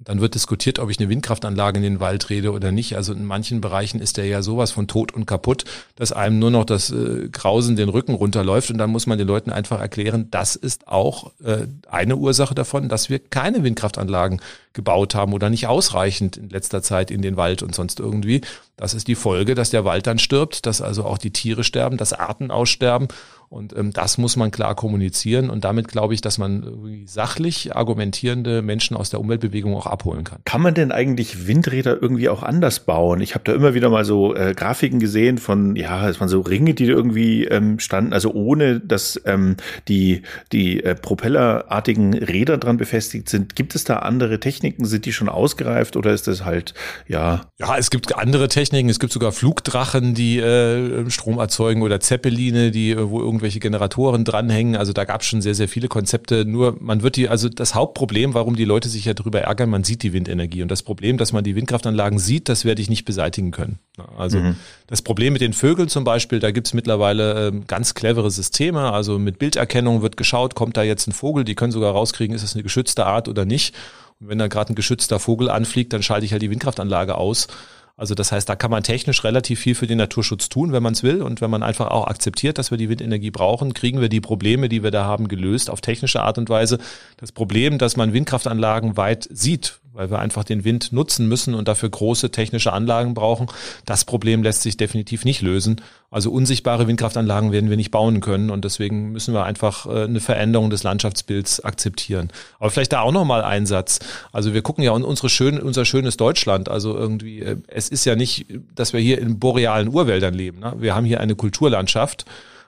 [0.00, 2.96] Dann wird diskutiert, ob ich eine Windkraftanlage in den Wald rede oder nicht.
[2.96, 6.50] Also in manchen Bereichen ist der ja sowas von tot und kaputt, dass einem nur
[6.50, 8.70] noch das äh, Grausen den Rücken runterläuft.
[8.70, 12.88] Und dann muss man den Leuten einfach erklären, das ist auch äh, eine Ursache davon,
[12.88, 14.40] dass wir keine Windkraftanlagen
[14.72, 18.40] gebaut haben oder nicht ausreichend in letzter Zeit in den Wald und sonst irgendwie.
[18.76, 21.96] Das ist die Folge, dass der Wald dann stirbt, dass also auch die Tiere sterben,
[21.96, 23.06] dass Arten aussterben.
[23.48, 28.62] Und ähm, das muss man klar kommunizieren und damit glaube ich, dass man sachlich argumentierende
[28.62, 30.40] Menschen aus der Umweltbewegung auch abholen kann.
[30.44, 33.20] Kann man denn eigentlich Windräder irgendwie auch anders bauen?
[33.20, 36.40] Ich habe da immer wieder mal so äh, Grafiken gesehen von, ja, es waren so
[36.40, 39.56] Ringe, die irgendwie ähm, standen, also ohne dass ähm,
[39.88, 43.56] die, die äh, propellerartigen Räder dran befestigt sind.
[43.56, 44.84] Gibt es da andere Techniken?
[44.84, 46.74] Sind die schon ausgereift oder ist das halt,
[47.06, 47.42] ja?
[47.58, 48.88] Ja, es gibt andere Techniken.
[48.88, 54.24] Es gibt sogar Flugdrachen, die äh, Strom erzeugen oder Zeppeline, die, äh, wo irgendwelche Generatoren
[54.24, 54.76] dranhängen.
[54.76, 56.44] Also da gab es schon sehr, sehr viele Konzepte.
[56.44, 59.82] Nur man wird die, also das Hauptproblem, warum die Leute sich ja darüber ärgern, man
[59.82, 60.62] sieht die Windenergie.
[60.62, 63.78] Und das Problem, dass man die Windkraftanlagen sieht, das werde ich nicht beseitigen können.
[64.16, 64.56] Also mhm.
[64.86, 68.92] das Problem mit den Vögeln zum Beispiel, da gibt es mittlerweile äh, ganz clevere Systeme.
[68.92, 72.44] Also mit Bilderkennung wird geschaut, kommt da jetzt ein Vogel, die können sogar rauskriegen, ist
[72.44, 73.74] das eine geschützte Art oder nicht.
[74.20, 77.48] Und wenn da gerade ein geschützter Vogel anfliegt, dann schalte ich halt die Windkraftanlage aus.
[77.96, 80.94] Also das heißt, da kann man technisch relativ viel für den Naturschutz tun, wenn man
[80.94, 81.22] es will.
[81.22, 84.68] Und wenn man einfach auch akzeptiert, dass wir die Windenergie brauchen, kriegen wir die Probleme,
[84.68, 86.78] die wir da haben, gelöst auf technische Art und Weise.
[87.18, 91.68] Das Problem, dass man Windkraftanlagen weit sieht, weil wir einfach den Wind nutzen müssen und
[91.68, 93.46] dafür große technische Anlagen brauchen.
[93.86, 95.80] Das Problem lässt sich definitiv nicht lösen.
[96.10, 100.20] Also unsichtbare Windkraftanlagen werden wir nicht bauen können und deswegen müssen wir einfach äh, eine
[100.20, 102.30] Veränderung des Landschaftsbilds akzeptieren.
[102.58, 104.00] Aber vielleicht da auch nochmal ein Satz.
[104.32, 106.68] Also wir gucken ja in unsere schön, unser schönes Deutschland.
[106.68, 110.58] Also irgendwie, äh, es ist ja nicht, dass wir hier in borealen Urwäldern leben.
[110.58, 110.74] Ne?
[110.78, 112.24] Wir haben hier eine Kulturlandschaft.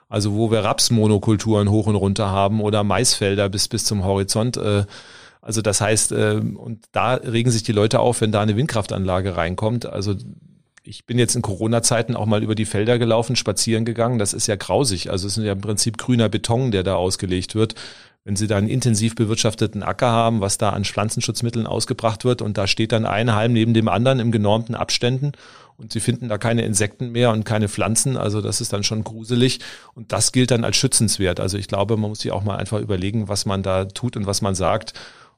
[0.09, 4.55] Also wo wir Rapsmonokulturen hoch und runter haben oder Maisfelder bis bis zum Horizont.
[4.55, 4.85] Äh,
[5.47, 9.37] also das heißt, äh, und da regen sich die Leute auf, wenn da eine Windkraftanlage
[9.37, 9.85] reinkommt.
[9.85, 10.13] Also
[10.83, 14.19] ich bin jetzt in Corona-Zeiten auch mal über die Felder gelaufen, spazieren gegangen.
[14.19, 15.09] Das ist ja grausig.
[15.09, 17.75] Also es ist ja im Prinzip grüner Beton, der da ausgelegt wird.
[18.25, 22.57] Wenn Sie da einen intensiv bewirtschafteten Acker haben, was da an Pflanzenschutzmitteln ausgebracht wird und
[22.57, 25.31] da steht dann ein Halm neben dem anderen im genormten Abständen
[25.77, 29.05] und Sie finden da keine Insekten mehr und keine Pflanzen, also das ist dann schon
[29.05, 29.61] gruselig
[29.93, 31.39] und das gilt dann als schützenswert.
[31.39, 34.25] Also ich glaube, man muss sich auch mal einfach überlegen, was man da tut und
[34.25, 34.91] was man sagt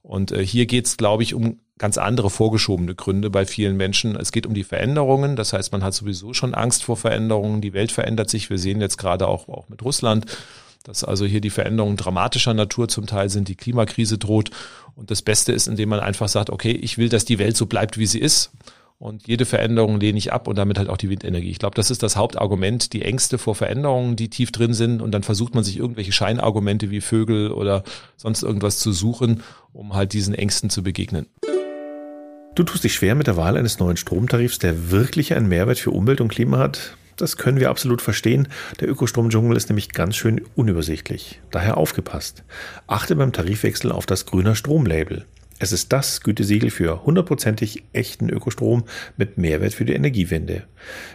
[0.09, 4.15] und äh, hier geht es, glaube ich, um ganz andere vorgeschobene Gründe bei vielen Menschen.
[4.15, 5.35] Es geht um die Veränderungen.
[5.35, 7.61] Das heißt, man hat sowieso schon Angst vor Veränderungen.
[7.61, 8.49] Die Welt verändert sich.
[8.49, 10.25] Wir sehen jetzt gerade auch, auch mit Russland,
[10.83, 13.49] dass also hier die Veränderungen dramatischer Natur zum Teil sind.
[13.49, 14.49] Die Klimakrise droht.
[14.95, 17.67] Und das Beste ist, indem man einfach sagt, okay, ich will, dass die Welt so
[17.67, 18.49] bleibt, wie sie ist.
[18.99, 21.51] Und jede Veränderung lehne ich ab und damit halt auch die Windenergie.
[21.51, 25.01] Ich glaube, das ist das Hauptargument, die Ängste vor Veränderungen, die tief drin sind.
[25.01, 27.83] Und dann versucht man sich irgendwelche Scheinargumente wie Vögel oder
[28.17, 29.41] sonst irgendwas zu suchen,
[29.71, 31.27] um halt diesen Ängsten zu begegnen.
[32.55, 35.91] Du tust dich schwer mit der Wahl eines neuen Stromtarifs, der wirklich einen Mehrwert für
[35.91, 36.97] Umwelt und Klima hat.
[37.15, 38.49] Das können wir absolut verstehen.
[38.81, 41.39] Der Ökostromdschungel ist nämlich ganz schön unübersichtlich.
[41.51, 42.43] Daher aufgepasst.
[42.85, 45.25] Achte beim Tarifwechsel auf das grüner Stromlabel.
[45.61, 48.85] Es ist das Gütesiegel für hundertprozentig echten Ökostrom
[49.17, 50.63] mit Mehrwert für die Energiewende.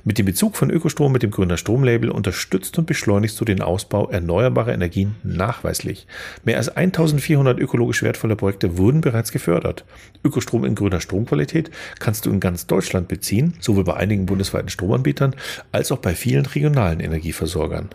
[0.04, 4.10] Mit dem Bezug von Ökostrom mit dem Grüner Stromlabel unterstützt und beschleunigst du den Ausbau
[4.10, 6.06] erneuerbarer Energien nachweislich.
[6.44, 9.86] Mehr als 1400 ökologisch wertvolle Projekte wurden bereits gefördert.
[10.22, 15.34] Ökostrom in grüner Stromqualität kannst du in ganz Deutschland beziehen, sowohl bei einigen bundesweiten Stromanbietern
[15.72, 17.88] als auch bei vielen regionalen Energieversorgern.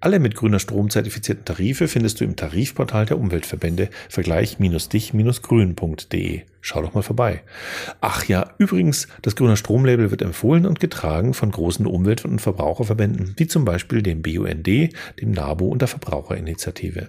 [0.00, 6.42] Alle mit grüner Strom zertifizierten Tarife findest du im Tarifportal der Umweltverbände vergleich-dich-grün.de.
[6.60, 7.42] Schau doch mal vorbei.
[8.00, 13.34] Ach ja, übrigens, das grüner Stromlabel wird empfohlen und getragen von großen Umwelt- und Verbraucherverbänden,
[13.38, 17.08] wie zum Beispiel dem BUND, dem NABU und der Verbraucherinitiative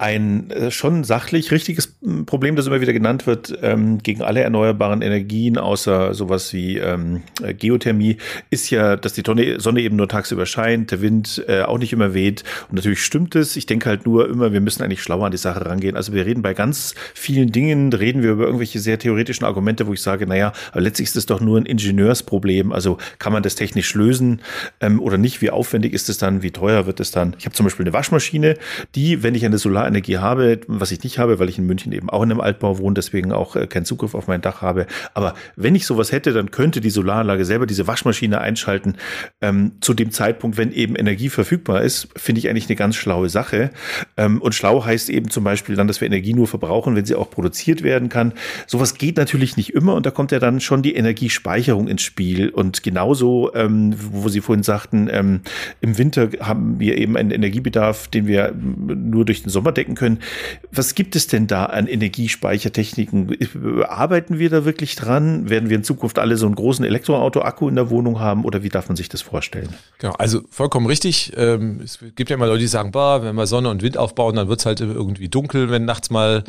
[0.00, 4.40] ein äh, schon sachlich richtiges hm, Problem, das immer wieder genannt wird, ähm, gegen alle
[4.40, 8.16] erneuerbaren Energien, außer sowas wie ähm, äh, Geothermie,
[8.48, 9.22] ist ja, dass die
[9.58, 12.44] Sonne eben nur tagsüber scheint, der Wind äh, auch nicht immer weht.
[12.70, 13.56] Und natürlich stimmt es.
[13.56, 15.96] Ich denke halt nur immer, wir müssen eigentlich schlauer an die Sache rangehen.
[15.96, 19.92] Also wir reden bei ganz vielen Dingen, reden wir über irgendwelche sehr theoretischen Argumente, wo
[19.92, 22.72] ich sage, naja, aber letztlich ist es doch nur ein Ingenieursproblem.
[22.72, 24.40] Also kann man das technisch lösen
[24.80, 25.42] ähm, oder nicht?
[25.42, 26.42] Wie aufwendig ist es dann?
[26.42, 27.36] Wie teuer wird es dann?
[27.38, 28.56] Ich habe zum Beispiel eine Waschmaschine,
[28.94, 31.92] die, wenn ich eine Solar Solarenergie habe, was ich nicht habe, weil ich in München
[31.92, 34.86] eben auch in einem Altbau wohne, deswegen auch äh, keinen Zugriff auf mein Dach habe.
[35.14, 38.96] Aber wenn ich sowas hätte, dann könnte die Solaranlage selber diese Waschmaschine einschalten
[39.40, 43.28] ähm, zu dem Zeitpunkt, wenn eben Energie verfügbar ist, finde ich eigentlich eine ganz schlaue
[43.28, 43.70] Sache.
[44.16, 47.14] Ähm, und schlau heißt eben zum Beispiel dann, dass wir Energie nur verbrauchen, wenn sie
[47.14, 48.32] auch produziert werden kann.
[48.66, 52.48] Sowas geht natürlich nicht immer und da kommt ja dann schon die Energiespeicherung ins Spiel.
[52.50, 55.40] Und genauso, ähm, wo Sie vorhin sagten, ähm,
[55.80, 60.20] im Winter haben wir eben einen Energiebedarf, den wir nur durch den Sommer decken können.
[60.70, 63.36] Was gibt es denn da an Energiespeichertechniken?
[63.84, 65.48] Arbeiten wir da wirklich dran?
[65.48, 68.68] Werden wir in Zukunft alle so einen großen Elektroauto-Akku in der Wohnung haben oder wie
[68.68, 69.70] darf man sich das vorstellen?
[69.98, 71.32] Genau, also vollkommen richtig.
[71.36, 74.36] Ähm, es gibt ja immer Leute, die sagen, bah, wenn wir Sonne und Wind aufbauen,
[74.36, 76.44] dann wird es halt irgendwie dunkel, wenn nachts mal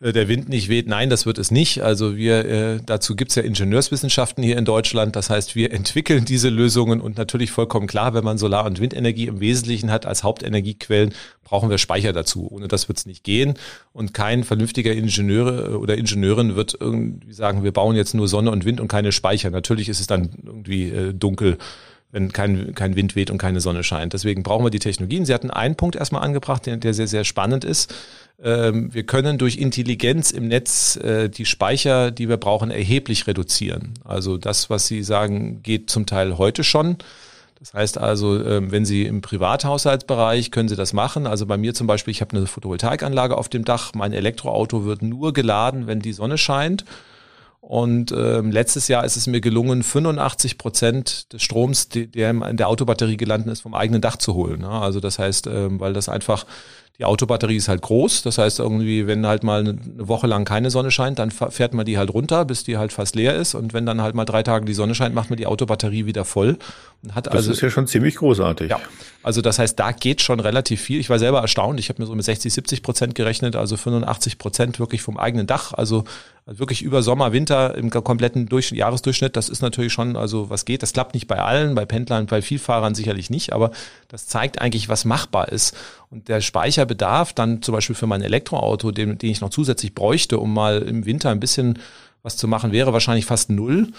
[0.00, 0.88] äh, der Wind nicht weht.
[0.88, 1.82] Nein, das wird es nicht.
[1.82, 5.16] Also wir, äh, dazu gibt's ja Ingenieurswissenschaften hier in Deutschland.
[5.16, 9.26] Das heißt, wir entwickeln diese Lösungen und natürlich vollkommen klar, wenn man Solar- und Windenergie
[9.26, 12.48] im Wesentlichen hat als Hauptenergiequellen, brauchen wir Speicher dazu.
[12.50, 13.54] Ohne das wird's nicht gehen.
[13.92, 18.64] Und kein vernünftiger Ingenieur oder Ingenieurin wird irgendwie sagen, wir bauen jetzt nur Sonne und
[18.64, 19.50] Wind und keine Speicher.
[19.50, 21.58] Natürlich ist es dann irgendwie äh, dunkel
[22.12, 24.12] wenn kein, kein Wind weht und keine Sonne scheint.
[24.12, 25.24] Deswegen brauchen wir die Technologien.
[25.24, 27.94] Sie hatten einen Punkt erstmal angebracht, der, der sehr, sehr spannend ist.
[28.42, 33.94] Ähm, wir können durch Intelligenz im Netz äh, die Speicher, die wir brauchen, erheblich reduzieren.
[34.04, 36.96] Also das, was Sie sagen, geht zum Teil heute schon.
[37.60, 41.26] Das heißt also, ähm, wenn Sie im Privathaushaltsbereich können Sie das machen.
[41.26, 43.92] Also bei mir zum Beispiel, ich habe eine Photovoltaikanlage auf dem Dach.
[43.94, 46.86] Mein Elektroauto wird nur geladen, wenn die Sonne scheint.
[47.60, 52.68] Und ähm, letztes Jahr ist es mir gelungen, 85 Prozent des Stroms, der in der
[52.68, 54.64] Autobatterie gelandet ist, vom eigenen Dach zu holen.
[54.64, 56.46] Also das heißt, ähm, weil das einfach
[57.00, 58.22] die Autobatterie ist halt groß.
[58.24, 61.86] Das heißt irgendwie, wenn halt mal eine Woche lang keine Sonne scheint, dann fährt man
[61.86, 63.54] die halt runter, bis die halt fast leer ist.
[63.54, 66.26] Und wenn dann halt mal drei Tage die Sonne scheint, macht man die Autobatterie wieder
[66.26, 66.58] voll.
[67.02, 68.68] Und hat das also, ist ja schon ziemlich großartig.
[68.68, 68.80] Ja,
[69.22, 71.00] also das heißt, da geht schon relativ viel.
[71.00, 71.80] Ich war selber erstaunt.
[71.80, 75.46] Ich habe mir so mit 60, 70 Prozent gerechnet, also 85 Prozent wirklich vom eigenen
[75.46, 75.72] Dach.
[75.72, 76.04] Also
[76.44, 79.36] wirklich über Sommer, Winter im kompletten Durch Jahresdurchschnitt.
[79.36, 80.82] Das ist natürlich schon, also was geht.
[80.82, 83.70] Das klappt nicht bei allen, bei Pendlern, bei Vielfahrern sicherlich nicht, aber
[84.08, 85.76] das zeigt eigentlich, was machbar ist.
[86.10, 90.38] Und der Speicherbedarf dann zum Beispiel für mein Elektroauto, den, den ich noch zusätzlich bräuchte,
[90.38, 91.78] um mal im Winter ein bisschen
[92.22, 93.92] was zu machen, wäre wahrscheinlich fast null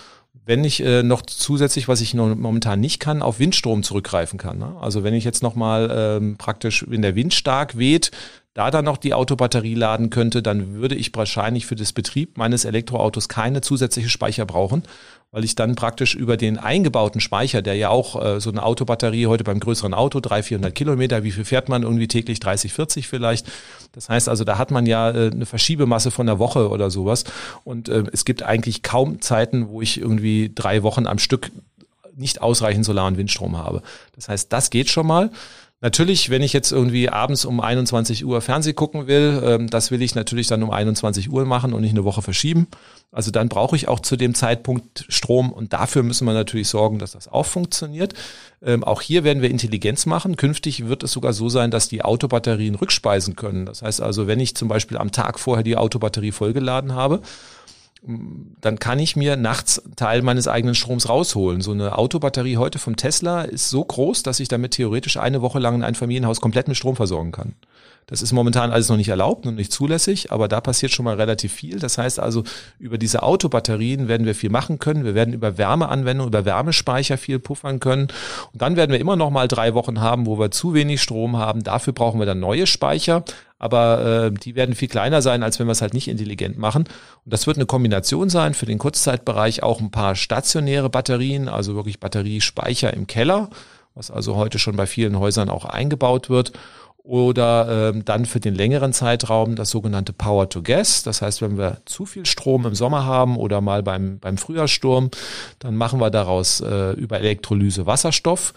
[0.46, 4.58] wenn ich äh, noch zusätzlich, was ich noch momentan nicht kann, auf Windstrom zurückgreifen kann.
[4.58, 4.76] Ne?
[4.80, 8.12] Also wenn ich jetzt nochmal ähm, praktisch, wenn der Wind stark weht,
[8.54, 12.66] da dann noch die Autobatterie laden könnte, dann würde ich wahrscheinlich für das Betrieb meines
[12.66, 14.84] Elektroautos keine zusätzliche Speicher brauchen
[15.32, 19.28] weil ich dann praktisch über den eingebauten Speicher, der ja auch äh, so eine Autobatterie
[19.28, 22.42] heute beim größeren Auto, 300, 400 Kilometer, wie viel fährt man irgendwie täglich?
[22.42, 23.48] 30, 40 vielleicht.
[23.94, 27.24] Das heißt also, da hat man ja äh, eine Verschiebemasse von einer Woche oder sowas.
[27.64, 31.50] Und äh, es gibt eigentlich kaum Zeiten, wo ich irgendwie drei Wochen am Stück
[32.14, 33.84] nicht ausreichend Solar- und Windstrom habe.
[34.16, 35.32] Das heißt, das geht schon mal.
[35.84, 40.04] Natürlich, wenn ich jetzt irgendwie abends um 21 Uhr Fernseh gucken will, ähm, das will
[40.04, 42.68] ich natürlich dann um 21 Uhr machen und nicht eine Woche verschieben.
[43.12, 47.00] Also dann brauche ich auch zu dem Zeitpunkt Strom und dafür müssen wir natürlich sorgen,
[47.00, 48.14] dass das auch funktioniert.
[48.62, 50.38] Ähm, auch hier werden wir Intelligenz machen.
[50.38, 53.66] Künftig wird es sogar so sein, dass die Autobatterien rückspeisen können.
[53.66, 57.22] Das heißt also, wenn ich zum Beispiel am Tag vorher die Autobatterie vollgeladen habe,
[58.04, 61.62] dann kann ich mir nachts Teil meines eigenen Stroms rausholen.
[61.62, 65.60] So eine Autobatterie heute vom Tesla ist so groß, dass ich damit theoretisch eine Woche
[65.60, 67.54] lang ein Familienhaus komplett mit Strom versorgen kann.
[68.08, 71.16] Das ist momentan alles noch nicht erlaubt und nicht zulässig, aber da passiert schon mal
[71.16, 71.80] relativ viel.
[71.80, 72.44] Das heißt also,
[72.80, 75.06] über diese Autobatterien werden wir viel machen können.
[75.06, 78.08] Wir werden über Wärmeanwendung, über Wärmespeicher viel puffern können.
[78.52, 81.38] Und dann werden wir immer noch mal drei Wochen haben, wo wir zu wenig Strom
[81.38, 81.64] haben.
[81.64, 83.24] Dafür brauchen wir dann neue Speicher
[83.62, 86.86] aber äh, die werden viel kleiner sein, als wenn wir es halt nicht intelligent machen.
[87.24, 91.76] Und das wird eine Kombination sein für den Kurzzeitbereich auch ein paar stationäre Batterien, also
[91.76, 93.52] wirklich Batteriespeicher im Keller,
[93.94, 96.54] was also heute schon bei vielen Häusern auch eingebaut wird.
[97.04, 101.04] Oder ähm, dann für den längeren Zeitraum das sogenannte Power to Gas.
[101.04, 105.12] Das heißt, wenn wir zu viel Strom im Sommer haben oder mal beim, beim Frühjahrssturm,
[105.60, 108.56] dann machen wir daraus äh, über Elektrolyse Wasserstoff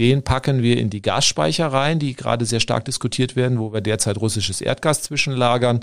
[0.00, 3.82] den packen wir in die Gasspeicher rein, die gerade sehr stark diskutiert werden, wo wir
[3.82, 5.80] derzeit russisches Erdgas zwischenlagern.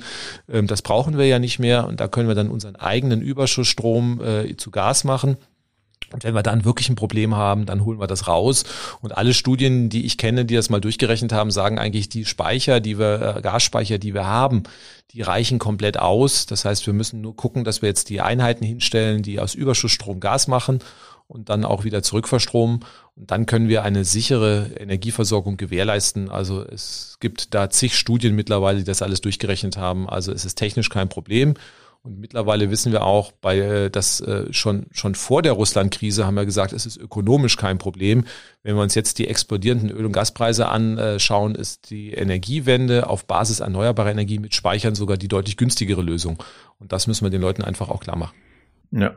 [0.52, 4.20] Ähm, das brauchen wir ja nicht mehr und da können wir dann unseren eigenen Überschussstrom
[4.20, 5.38] äh, zu Gas machen.
[6.12, 8.64] Und wenn wir dann wirklich ein Problem haben, dann holen wir das raus.
[9.02, 12.80] Und alle Studien, die ich kenne, die das mal durchgerechnet haben, sagen eigentlich, die Speicher,
[12.80, 14.64] die wir, äh, Gasspeicher, die wir haben,
[15.12, 16.48] die reichen komplett aus.
[16.48, 20.20] Das heißt, wir müssen nur gucken, dass wir jetzt die Einheiten hinstellen, die aus Überschussstrom
[20.20, 20.80] Gas machen
[21.28, 22.86] und dann auch wieder zurückverstromen.
[23.16, 26.30] Und dann können wir eine sichere Energieversorgung gewährleisten.
[26.30, 30.08] Also es gibt da zig Studien mittlerweile, die das alles durchgerechnet haben.
[30.10, 31.56] Also es ist technisch kein Problem.
[32.04, 36.36] Und mittlerweile wissen wir auch, bei äh, das äh, schon schon vor der Russland-Krise haben
[36.36, 38.24] wir gesagt, es ist ökonomisch kein Problem.
[38.64, 43.60] Wenn wir uns jetzt die explodierenden Öl- und Gaspreise anschauen, ist die Energiewende auf Basis
[43.60, 46.42] erneuerbarer Energie mit Speichern sogar die deutlich günstigere Lösung.
[46.80, 48.36] Und das müssen wir den Leuten einfach auch klar machen.
[48.92, 49.16] Ja,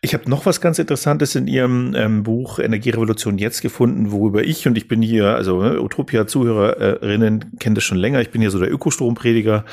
[0.00, 4.68] ich habe noch was ganz Interessantes in Ihrem ähm, Buch Energierevolution jetzt gefunden, worüber ich
[4.68, 8.20] und ich bin hier, also ne, Utopia-Zuhörerinnen kennen das schon länger.
[8.20, 9.64] Ich bin hier so der Ökostromprediger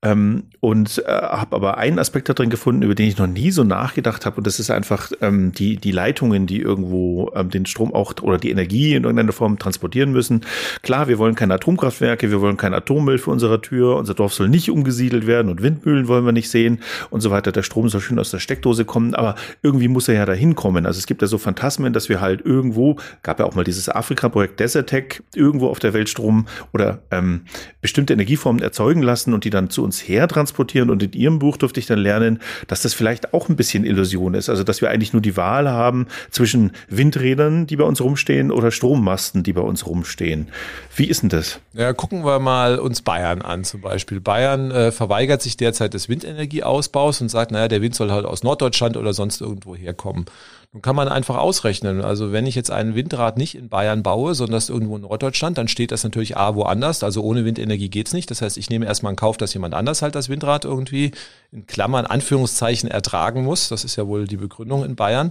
[0.00, 3.50] ähm, und äh, habe aber einen Aspekt da drin gefunden, über den ich noch nie
[3.50, 7.66] so nachgedacht habe und das ist einfach ähm, die die Leitungen, die irgendwo ähm, den
[7.66, 10.46] Strom auch oder die Energie in irgendeiner Form transportieren müssen.
[10.80, 14.48] Klar, wir wollen keine Atomkraftwerke, wir wollen kein Atommüll für unsere Tür, unser Dorf soll
[14.48, 16.80] nicht umgesiedelt werden und Windmühlen wollen wir nicht sehen
[17.10, 17.52] und so weiter.
[17.52, 20.54] Der Strom soll schön aus der Steckdose kommen kommen, aber irgendwie muss er ja dahin
[20.54, 20.86] kommen.
[20.86, 23.88] Also es gibt ja so Phantasmen, dass wir halt irgendwo, gab ja auch mal dieses
[23.88, 27.40] Afrika-Projekt Desertec, irgendwo auf der Welt Strom oder ähm,
[27.80, 30.90] bestimmte Energieformen erzeugen lassen und die dann zu uns her transportieren.
[30.90, 32.38] Und in Ihrem Buch durfte ich dann lernen,
[32.68, 34.48] dass das vielleicht auch ein bisschen Illusion ist.
[34.48, 38.70] Also dass wir eigentlich nur die Wahl haben zwischen Windrädern, die bei uns rumstehen, oder
[38.70, 40.46] Strommasten, die bei uns rumstehen.
[40.94, 41.58] Wie ist denn das?
[41.72, 44.20] Ja, gucken wir mal uns Bayern an zum Beispiel.
[44.20, 48.44] Bayern äh, verweigert sich derzeit des Windenergieausbaus und sagt, naja, der Wind soll halt aus
[48.44, 50.26] Norddeutschland oder sonst irgendwo herkommen.
[50.72, 52.02] Nun kann man einfach ausrechnen.
[52.02, 55.56] Also wenn ich jetzt ein Windrad nicht in Bayern baue, sondern das irgendwo in Norddeutschland,
[55.56, 57.04] dann steht das natürlich A woanders.
[57.04, 58.28] Also ohne Windenergie geht's nicht.
[58.30, 61.12] Das heißt, ich nehme erstmal in Kauf, dass jemand anders halt das Windrad irgendwie
[61.52, 63.68] in Klammern, Anführungszeichen ertragen muss.
[63.68, 65.30] Das ist ja wohl die Begründung in Bayern.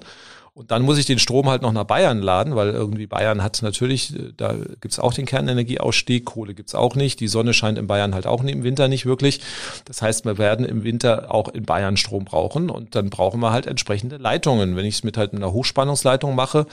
[0.55, 3.63] Und dann muss ich den Strom halt noch nach Bayern laden, weil irgendwie Bayern hat
[3.63, 7.87] natürlich, äh, da gibt's auch den Kernenergieausstieg, Kohle gibt's auch nicht, die Sonne scheint in
[7.87, 9.41] Bayern halt auch im Winter nicht wirklich.
[9.85, 13.51] Das heißt, wir werden im Winter auch in Bayern Strom brauchen und dann brauchen wir
[13.51, 14.75] halt entsprechende Leitungen.
[14.75, 16.67] Wenn ich es mit halt einer Hochspannungsleitung mache,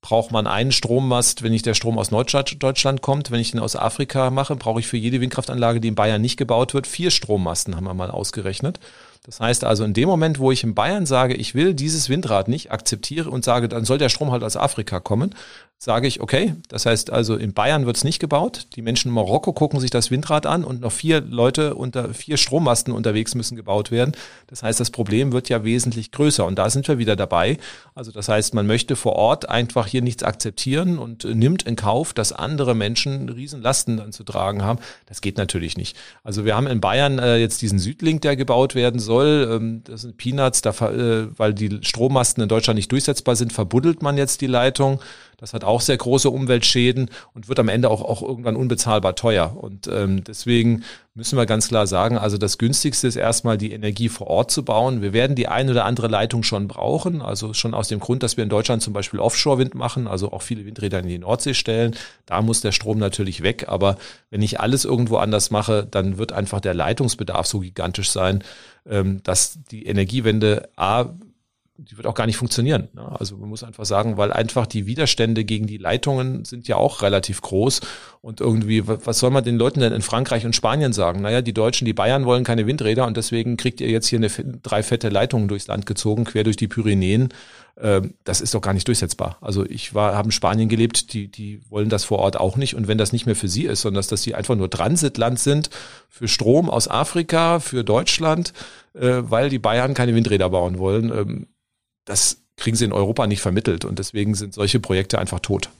[0.00, 3.30] braucht man einen Strommast, wenn nicht der Strom aus Deutschland kommt.
[3.30, 6.38] Wenn ich den aus Afrika mache, brauche ich für jede Windkraftanlage, die in Bayern nicht
[6.38, 8.80] gebaut wird, vier Strommasten, haben wir mal ausgerechnet.
[9.26, 12.46] Das heißt also, in dem Moment, wo ich in Bayern sage, ich will dieses Windrad
[12.46, 15.34] nicht, akzeptiere und sage, dann soll der Strom halt aus Afrika kommen,
[15.78, 18.66] sage ich, okay, das heißt also, in Bayern wird es nicht gebaut.
[18.76, 22.38] Die Menschen in Marokko gucken sich das Windrad an und noch vier Leute unter vier
[22.38, 24.12] Strommasten unterwegs müssen gebaut werden.
[24.46, 26.46] Das heißt, das Problem wird ja wesentlich größer.
[26.46, 27.58] Und da sind wir wieder dabei.
[27.94, 32.14] Also das heißt, man möchte vor Ort einfach hier nichts akzeptieren und nimmt in Kauf,
[32.14, 34.78] dass andere Menschen Riesenlasten dann zu tragen haben.
[35.04, 35.94] Das geht natürlich nicht.
[36.24, 39.46] Also wir haben in Bayern äh, jetzt diesen Südlink, der gebaut werden soll.
[39.52, 44.02] Ähm, das sind Peanuts, da, äh, weil die Strommasten in Deutschland nicht durchsetzbar sind, verbuddelt
[44.02, 45.00] man jetzt die Leitung.
[45.38, 49.56] Das hat auch sehr große Umweltschäden und wird am Ende auch, auch irgendwann unbezahlbar teuer.
[49.56, 50.82] Und ähm, deswegen
[51.14, 54.64] müssen wir ganz klar sagen, also das günstigste ist erstmal die Energie vor Ort zu
[54.64, 55.02] bauen.
[55.02, 58.36] Wir werden die ein oder andere Leitung schon brauchen, also schon aus dem Grund, dass
[58.36, 61.94] wir in Deutschland zum Beispiel Offshore-Wind machen, also auch viele Windräder in die Nordsee stellen.
[62.24, 63.66] Da muss der Strom natürlich weg.
[63.68, 63.96] Aber
[64.30, 68.42] wenn ich alles irgendwo anders mache, dann wird einfach der Leitungsbedarf so gigantisch sein,
[68.88, 71.14] ähm, dass die Energiewende A
[71.78, 72.88] die wird auch gar nicht funktionieren.
[72.94, 73.04] Ne?
[73.18, 77.02] Also man muss einfach sagen, weil einfach die Widerstände gegen die Leitungen sind ja auch
[77.02, 77.80] relativ groß.
[78.22, 81.22] Und irgendwie, was soll man den Leuten denn in Frankreich und Spanien sagen?
[81.22, 84.28] Naja, die Deutschen, die Bayern wollen keine Windräder und deswegen kriegt ihr jetzt hier eine
[84.62, 87.28] drei fette Leitungen durchs Land gezogen, quer durch die Pyrenäen.
[87.78, 89.36] Ähm, das ist doch gar nicht durchsetzbar.
[89.40, 92.74] Also ich war, habe in Spanien gelebt, die, die wollen das vor Ort auch nicht.
[92.74, 95.70] Und wenn das nicht mehr für sie ist, sondern dass sie einfach nur Transitland sind
[96.08, 98.54] für Strom aus Afrika, für Deutschland,
[98.94, 101.46] äh, weil die Bayern keine Windräder bauen wollen, ähm,
[102.06, 105.70] das kriegen sie in Europa nicht vermittelt und deswegen sind solche Projekte einfach tot.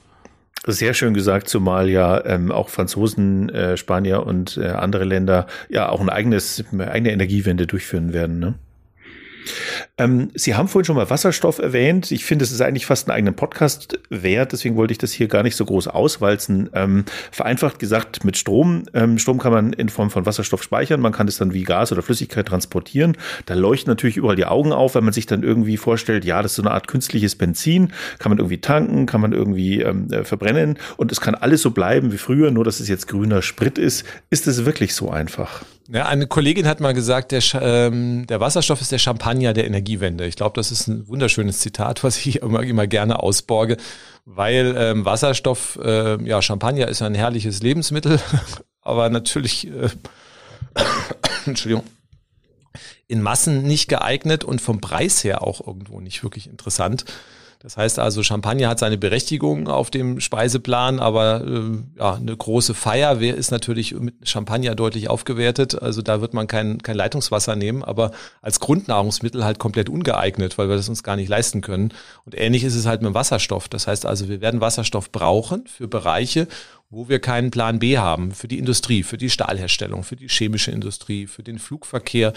[0.65, 5.89] Sehr schön gesagt, zumal ja ähm, auch Franzosen, äh, Spanier und äh, andere Länder ja
[5.89, 8.39] auch ein eigenes, eine eigene Energiewende durchführen werden.
[8.39, 8.55] Ne?
[9.97, 12.11] Ähm, Sie haben vorhin schon mal Wasserstoff erwähnt.
[12.11, 14.51] Ich finde, es ist eigentlich fast einen eigenen Podcast wert.
[14.51, 16.69] Deswegen wollte ich das hier gar nicht so groß auswalzen.
[16.73, 18.83] Ähm, vereinfacht gesagt, mit Strom.
[18.93, 21.01] Ähm, Strom kann man in Form von Wasserstoff speichern.
[21.01, 23.17] Man kann es dann wie Gas oder Flüssigkeit transportieren.
[23.45, 26.51] Da leuchten natürlich überall die Augen auf, wenn man sich dann irgendwie vorstellt, ja, das
[26.51, 27.93] ist so eine Art künstliches Benzin.
[28.19, 30.77] Kann man irgendwie tanken, kann man irgendwie ähm, äh, verbrennen.
[30.97, 34.05] Und es kann alles so bleiben wie früher, nur dass es jetzt grüner Sprit ist.
[34.29, 35.63] Ist es wirklich so einfach?
[35.89, 40.25] Ja, eine Kollegin hat mal gesagt, der, ähm, der Wasserstoff ist der Champagner der Energiewende.
[40.25, 43.77] Ich glaube, das ist ein wunderschönes Zitat, was ich immer, immer gerne ausborge,
[44.25, 48.19] weil ähm, Wasserstoff, äh, ja, Champagner ist ein herrliches Lebensmittel,
[48.81, 49.89] aber natürlich, äh,
[51.45, 51.83] Entschuldigung,
[53.07, 57.05] in Massen nicht geeignet und vom Preis her auch irgendwo nicht wirklich interessant.
[57.67, 62.73] Das heißt also, Champagner hat seine Berechtigung auf dem Speiseplan, aber äh, ja, eine große
[62.73, 65.81] Feier ist natürlich mit Champagner deutlich aufgewertet.
[65.81, 68.11] Also da wird man kein, kein Leitungswasser nehmen, aber
[68.41, 71.91] als Grundnahrungsmittel halt komplett ungeeignet, weil wir das uns gar nicht leisten können.
[72.23, 73.67] Und ähnlich ist es halt mit Wasserstoff.
[73.67, 76.47] Das heißt also, wir werden Wasserstoff brauchen für Bereiche,
[76.89, 80.71] wo wir keinen Plan B haben, für die Industrie, für die Stahlherstellung, für die chemische
[80.71, 82.31] Industrie, für den Flugverkehr.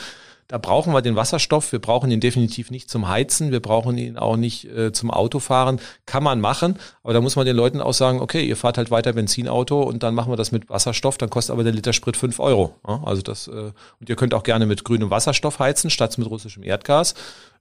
[0.51, 1.71] Da brauchen wir den Wasserstoff.
[1.71, 3.53] Wir brauchen ihn definitiv nicht zum Heizen.
[3.53, 5.81] Wir brauchen ihn auch nicht äh, zum Autofahren.
[6.07, 6.77] Kann man machen.
[7.05, 10.03] Aber da muss man den Leuten auch sagen, okay, ihr fahrt halt weiter Benzinauto und
[10.03, 11.19] dann machen wir das mit Wasserstoff.
[11.19, 12.75] Dann kostet aber der Liter Sprit fünf Euro.
[12.85, 13.71] Ja, also das, äh,
[14.01, 17.15] und ihr könnt auch gerne mit grünem Wasserstoff heizen, statt mit russischem Erdgas.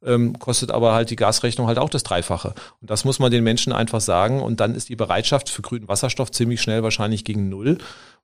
[0.06, 2.54] Ähm, kostet aber halt die Gasrechnung halt auch das Dreifache.
[2.82, 4.42] Und das muss man den Menschen einfach sagen.
[4.42, 7.78] Und dann ist die Bereitschaft für grünen Wasserstoff ziemlich schnell wahrscheinlich gegen Null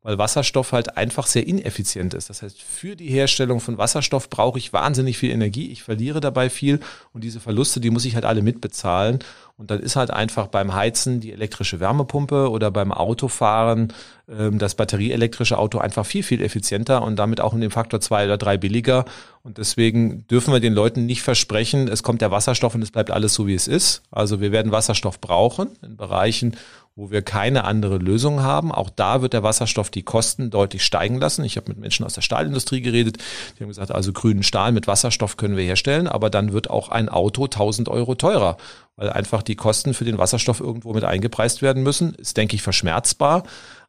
[0.06, 2.30] weil Wasserstoff halt einfach sehr ineffizient ist.
[2.30, 5.72] Das heißt, für die Herstellung von Wasserstoff brauche ich wahnsinnig viel Energie.
[5.72, 6.80] Ich verliere dabei viel
[7.12, 9.18] und diese Verluste, die muss ich halt alle mitbezahlen.
[9.58, 13.94] Und dann ist halt einfach beim Heizen die elektrische Wärmepumpe oder beim Autofahren
[14.28, 18.26] ähm, das batterieelektrische Auto einfach viel, viel effizienter und damit auch um den Faktor zwei
[18.26, 19.06] oder drei billiger.
[19.44, 23.12] Und deswegen dürfen wir den Leuten nicht versprechen, es kommt der Wasserstoff und es bleibt
[23.12, 24.02] alles so, wie es ist.
[24.12, 26.58] Also wir werden Wasserstoff brauchen in Bereichen,
[26.98, 28.72] wo wir keine andere Lösung haben.
[28.72, 31.44] Auch da wird der Wasserstoff die Kosten deutlich steigen lassen.
[31.44, 33.18] Ich habe mit Menschen aus der Stahlindustrie geredet,
[33.58, 36.88] die haben gesagt, also grünen Stahl mit Wasserstoff können wir herstellen, aber dann wird auch
[36.90, 38.56] ein Auto 1000 Euro teurer,
[38.96, 42.16] weil einfach die Kosten für den Wasserstoff irgendwo mit eingepreist werden müssen.
[42.16, 43.44] Ist, denke ich, verschmerzbar.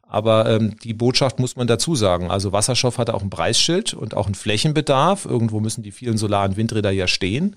[0.09, 2.29] Aber ähm, die Botschaft muss man dazu sagen.
[2.29, 5.25] Also Wasserstoff hat auch ein Preisschild und auch einen Flächenbedarf.
[5.25, 7.55] Irgendwo müssen die vielen Solar- und Windräder ja stehen.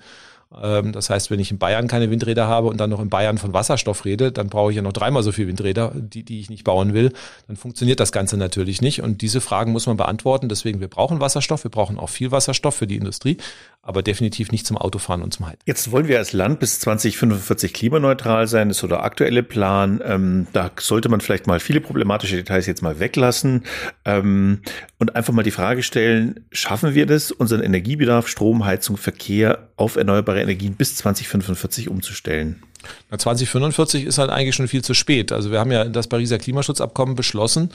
[0.58, 3.38] Ähm, das heißt, wenn ich in Bayern keine Windräder habe und dann noch in Bayern
[3.38, 6.50] von Wasserstoff rede, dann brauche ich ja noch dreimal so viele Windräder, die, die ich
[6.50, 7.12] nicht bauen will.
[7.46, 9.02] Dann funktioniert das Ganze natürlich nicht.
[9.02, 10.48] Und diese Fragen muss man beantworten.
[10.48, 13.36] Deswegen, wir brauchen Wasserstoff, wir brauchen auch viel Wasserstoff für die Industrie,
[13.82, 15.60] aber definitiv nicht zum Autofahren und zum Heizen.
[15.64, 20.00] Jetzt wollen wir als Land bis 2045 klimaneutral sein, das ist so der aktuelle Plan.
[20.04, 23.64] Ähm, da sollte man vielleicht mal viele problematische Details jetzt mal weglassen
[24.04, 24.60] ähm,
[24.98, 29.96] und einfach mal die Frage stellen, schaffen wir das, unseren Energiebedarf, Strom, Heizung, Verkehr auf
[29.96, 32.62] erneuerbare Energien bis 2045 umzustellen?
[33.10, 35.32] Na, 2045 ist halt eigentlich schon viel zu spät.
[35.32, 37.70] Also wir haben ja das Pariser Klimaschutzabkommen beschlossen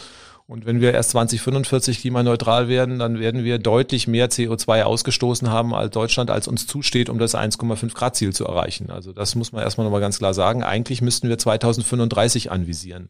[0.47, 5.73] und wenn wir erst 2045 klimaneutral werden, dann werden wir deutlich mehr CO2 ausgestoßen haben
[5.73, 8.91] als Deutschland, als uns zusteht, um das 1,5 Grad Ziel zu erreichen.
[8.91, 10.63] Also das muss man erstmal nochmal ganz klar sagen.
[10.63, 13.09] Eigentlich müssten wir 2035 anvisieren.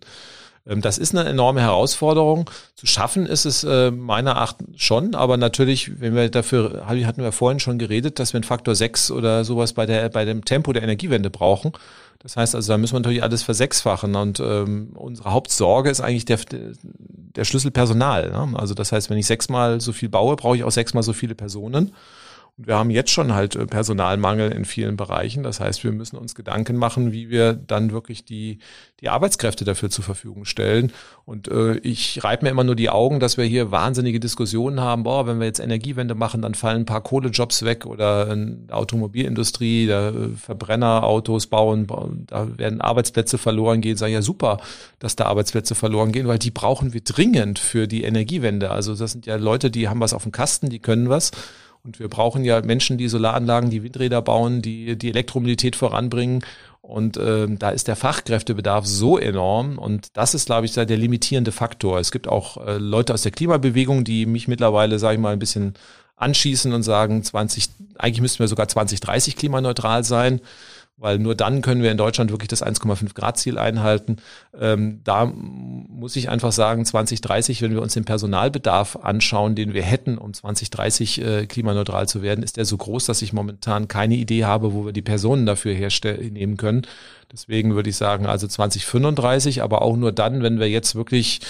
[0.67, 2.49] Ähm, das ist eine enorme Herausforderung.
[2.75, 7.31] Zu schaffen ist es äh, meiner Achtung schon, aber natürlich, wenn wir dafür, hatten wir
[7.31, 10.73] vorhin schon geredet, dass wir einen Faktor 6 oder sowas bei der, bei dem Tempo
[10.73, 11.73] der Energiewende brauchen.
[12.19, 16.25] Das heißt also, da müssen wir natürlich alles versechsfachen und ähm, unsere Hauptsorge ist eigentlich
[16.25, 18.31] der, der Schlüssel Personal.
[18.31, 18.57] Ne?
[18.57, 21.35] Also das heißt, wenn ich sechsmal so viel baue, brauche ich auch sechsmal so viele
[21.35, 21.91] Personen.
[22.57, 25.43] Und wir haben jetzt schon halt äh, Personalmangel in vielen Bereichen.
[25.43, 28.59] Das heißt, wir müssen uns Gedanken machen, wie wir dann wirklich die,
[29.01, 30.93] die Arbeitskräfte dafür zur Verfügung stellen.
[31.25, 35.03] Und äh, ich reibe mir immer nur die Augen, dass wir hier wahnsinnige Diskussionen haben.
[35.03, 38.77] Boah, wenn wir jetzt Energiewende machen, dann fallen ein paar Kohlejobs weg oder in der
[38.77, 41.87] Automobilindustrie, da äh, Verbrennerautos bauen,
[42.27, 43.97] da werden Arbeitsplätze verloren gehen.
[43.97, 44.59] Sag ja super,
[44.99, 48.71] dass da Arbeitsplätze verloren gehen, weil die brauchen wir dringend für die Energiewende.
[48.71, 51.31] Also das sind ja Leute, die haben was auf dem Kasten, die können was.
[51.85, 56.43] Und wir brauchen ja Menschen, die Solaranlagen, die Windräder bauen, die die Elektromobilität voranbringen.
[56.81, 59.77] Und ähm, da ist der Fachkräftebedarf so enorm.
[59.77, 61.99] Und das ist, glaube ich, der limitierende Faktor.
[61.99, 65.39] Es gibt auch äh, Leute aus der Klimabewegung, die mich mittlerweile, sage ich mal, ein
[65.39, 65.75] bisschen
[66.15, 70.41] anschießen und sagen, 20, eigentlich müssten wir sogar 2030 klimaneutral sein
[70.97, 74.17] weil nur dann können wir in Deutschland wirklich das 1,5 Grad Ziel einhalten.
[74.57, 79.83] Ähm, da muss ich einfach sagen, 2030, wenn wir uns den Personalbedarf anschauen, den wir
[79.83, 84.15] hätten, um 2030 äh, klimaneutral zu werden, ist der so groß, dass ich momentan keine
[84.15, 86.83] Idee habe, wo wir die Personen dafür herstellen nehmen können.
[87.31, 91.41] Deswegen würde ich sagen, also 2035, aber auch nur dann, wenn wir jetzt wirklich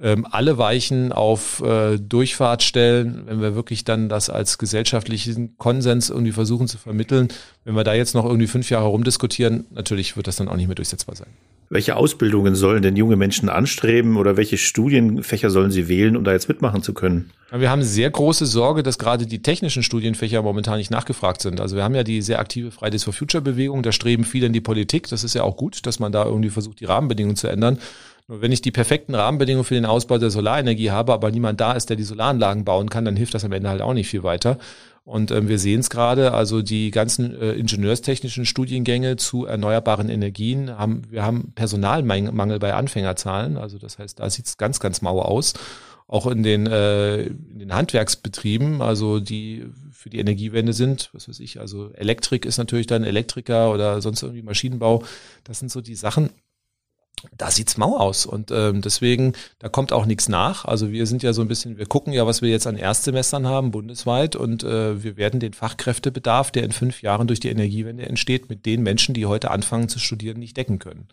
[0.00, 6.08] ähm, alle Weichen auf äh, Durchfahrt stellen, wenn wir wirklich dann das als gesellschaftlichen Konsens
[6.08, 7.28] irgendwie versuchen zu vermitteln.
[7.64, 10.66] Wenn wir da jetzt noch irgendwie fünf Jahre rumdiskutieren, natürlich wird das dann auch nicht
[10.66, 11.28] mehr durchsetzbar sein.
[11.68, 16.32] Welche Ausbildungen sollen denn junge Menschen anstreben oder welche Studienfächer sollen sie wählen, um da
[16.32, 17.30] jetzt mitmachen zu können?
[17.50, 21.62] Wir haben sehr große Sorge, dass gerade die technischen Studienfächer momentan nicht nachgefragt sind.
[21.62, 24.52] Also wir haben ja die sehr aktive Fridays for Future Bewegung, da streben viele in
[24.52, 25.08] die Politik.
[25.08, 27.78] Das ist ja auch gut, dass man da irgendwie versucht, die Rahmenbedingungen zu ändern.
[28.32, 31.72] Nur wenn ich die perfekten Rahmenbedingungen für den Ausbau der Solarenergie habe, aber niemand da
[31.72, 34.22] ist, der die Solaranlagen bauen kann, dann hilft das am Ende halt auch nicht viel
[34.22, 34.56] weiter.
[35.04, 40.78] Und ähm, wir sehen es gerade, also die ganzen äh, ingenieurstechnischen Studiengänge zu erneuerbaren Energien
[40.78, 43.58] haben, wir haben Personalmangel bei Anfängerzahlen.
[43.58, 45.52] Also das heißt, da sieht es ganz, ganz mau aus.
[46.08, 51.38] Auch in den, äh, in den Handwerksbetrieben, also die für die Energiewende sind, was weiß
[51.40, 55.04] ich, also Elektrik ist natürlich dann Elektriker oder sonst irgendwie Maschinenbau.
[55.44, 56.30] Das sind so die Sachen,
[57.36, 60.64] da sieht's mau aus und ähm, deswegen da kommt auch nichts nach.
[60.64, 63.46] Also wir sind ja so ein bisschen, wir gucken ja, was wir jetzt an Erstsemestern
[63.46, 68.06] haben bundesweit und äh, wir werden den Fachkräftebedarf, der in fünf Jahren durch die Energiewende
[68.06, 71.06] entsteht, mit den Menschen, die heute anfangen zu studieren, nicht decken können.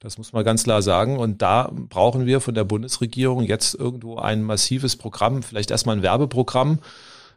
[0.00, 4.16] Das muss man ganz klar sagen und da brauchen wir von der Bundesregierung jetzt irgendwo
[4.16, 6.78] ein massives Programm, vielleicht erstmal ein Werbeprogramm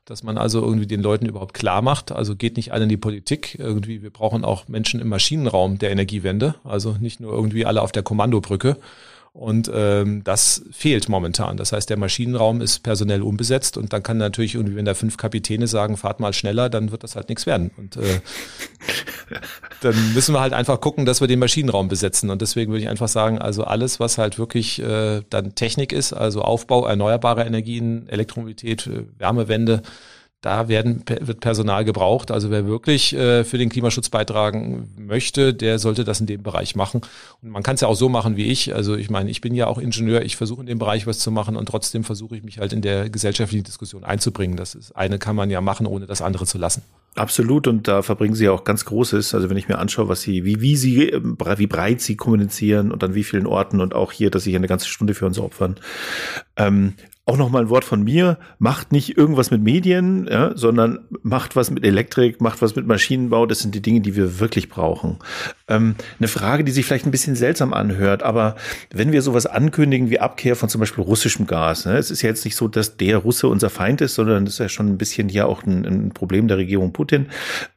[0.07, 2.97] dass man also irgendwie den Leuten überhaupt klar macht, also geht nicht alle in die
[2.97, 7.81] Politik, irgendwie, wir brauchen auch Menschen im Maschinenraum der Energiewende, also nicht nur irgendwie alle
[7.81, 8.77] auf der Kommandobrücke.
[9.33, 11.57] Und ähm, das fehlt momentan.
[11.57, 15.17] Das heißt, der Maschinenraum ist personell unbesetzt und dann kann natürlich irgendwie, wenn da fünf
[15.17, 17.69] Kapitäne sagen, fahrt mal schneller, dann wird das halt nichts werden.
[17.77, 18.21] Und äh,
[19.81, 22.29] dann müssen wir halt einfach gucken, dass wir den Maschinenraum besetzen.
[22.29, 26.13] Und deswegen würde ich einfach sagen, also alles, was halt wirklich äh, dann Technik ist,
[26.13, 29.81] also Aufbau erneuerbarer Energien, Elektromobilität, äh, Wärmewende,
[30.41, 32.29] da werden, wird Personal gebraucht.
[32.29, 36.75] Also wer wirklich äh, für den Klimaschutz beitragen möchte, der sollte das in dem Bereich
[36.75, 37.01] machen.
[37.41, 38.75] Und man kann es ja auch so machen wie ich.
[38.75, 41.31] Also ich meine, ich bin ja auch Ingenieur, ich versuche in dem Bereich was zu
[41.31, 44.57] machen und trotzdem versuche ich mich halt in der gesellschaftlichen Diskussion einzubringen.
[44.57, 46.83] Das ist eine kann man ja machen, ohne das andere zu lassen.
[47.17, 49.33] Absolut und da verbringen sie auch ganz Großes.
[49.33, 53.03] Also wenn ich mir anschaue, was sie, wie, wie sie, wie breit sie kommunizieren und
[53.03, 55.39] an wie vielen Orten und auch hier, dass sie hier eine ganze Stunde für uns
[55.39, 55.77] opfern.
[56.57, 56.93] Ähm,
[57.27, 61.57] auch noch mal ein Wort von mir, macht nicht irgendwas mit Medien, ja, sondern macht
[61.57, 63.45] was mit Elektrik, macht was mit Maschinenbau.
[63.45, 65.17] Das sind die Dinge, die wir wirklich brauchen.
[65.67, 68.55] Ähm, eine Frage, die sich vielleicht ein bisschen seltsam anhört, aber
[68.93, 72.29] wenn wir sowas ankündigen wie Abkehr von zum Beispiel russischem Gas, ne, es ist ja
[72.29, 74.97] jetzt nicht so, dass der Russe unser Feind ist, sondern es ist ja schon ein
[74.97, 77.27] bisschen hier auch ein, ein Problem der Regierung Putin.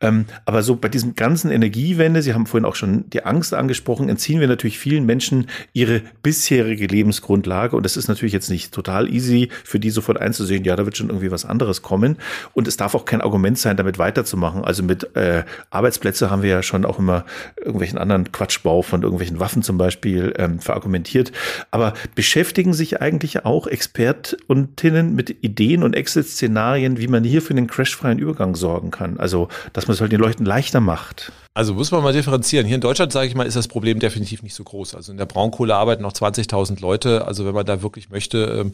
[0.00, 4.08] Ähm, aber so bei diesem ganzen Energiewende, Sie haben vorhin auch schon die Angst angesprochen,
[4.08, 9.12] entziehen wir natürlich vielen Menschen ihre bisherige Lebensgrundlage und das ist natürlich jetzt nicht total
[9.12, 12.18] easy für die sofort einzusehen, ja, da wird schon irgendwie was anderes kommen.
[12.52, 14.64] Und es darf auch kein Argument sein, damit weiterzumachen.
[14.64, 17.24] Also mit äh, Arbeitsplätze haben wir ja schon auch immer
[17.56, 21.32] irgendwelchen anderen Quatschbau von irgendwelchen Waffen zum Beispiel ähm, verargumentiert.
[21.70, 27.66] Aber beschäftigen sich eigentlich auch Expertinnen mit Ideen und Exit-Szenarien, wie man hier für den
[27.66, 29.18] crashfreien Übergang sorgen kann?
[29.18, 31.32] Also, dass man es halt den Leuten leichter macht.
[31.52, 32.64] Also muss man mal differenzieren.
[32.64, 34.94] Hier in Deutschland, sage ich mal, ist das Problem definitiv nicht so groß.
[34.94, 37.26] Also in der Braunkohle arbeiten noch 20.000 Leute.
[37.26, 38.70] Also wenn man da wirklich möchte, ähm,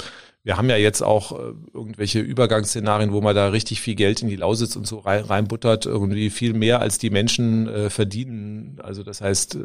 [0.47, 4.29] wir haben ja jetzt auch äh, irgendwelche Übergangsszenarien, wo man da richtig viel Geld in
[4.29, 8.79] die Lausitz und so rein, reinbuttert, irgendwie viel mehr als die Menschen äh, verdienen.
[8.81, 9.59] Also das heißt, äh,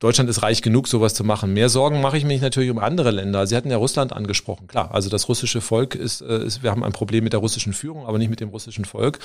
[0.00, 1.54] Deutschland ist reich genug, sowas zu machen.
[1.54, 3.46] Mehr Sorgen mache ich mich natürlich um andere Länder.
[3.46, 4.66] Sie hatten ja Russland angesprochen.
[4.66, 7.72] Klar, also das russische Volk ist, äh, ist wir haben ein Problem mit der russischen
[7.72, 9.18] Führung, aber nicht mit dem russischen Volk.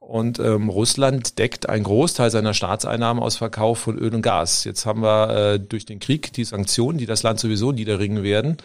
[0.00, 4.64] Und ähm, Russland deckt einen Großteil seiner Staatseinnahmen aus Verkauf von Öl und Gas.
[4.64, 8.56] Jetzt haben wir äh, durch den Krieg die Sanktionen, die das Land sowieso niederringen werden.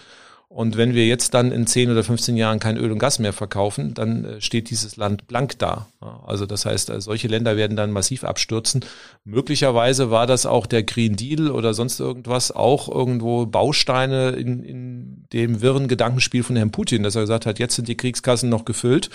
[0.50, 3.34] Und wenn wir jetzt dann in 10 oder 15 Jahren kein Öl und Gas mehr
[3.34, 5.88] verkaufen, dann äh, steht dieses Land blank da.
[6.26, 8.86] Also das heißt, äh, solche Länder werden dann massiv abstürzen.
[9.26, 15.28] Möglicherweise war das auch der Green Deal oder sonst irgendwas auch irgendwo Bausteine in, in
[15.34, 18.64] dem wirren Gedankenspiel von Herrn Putin, dass er gesagt hat, jetzt sind die Kriegskassen noch
[18.64, 19.10] gefüllt.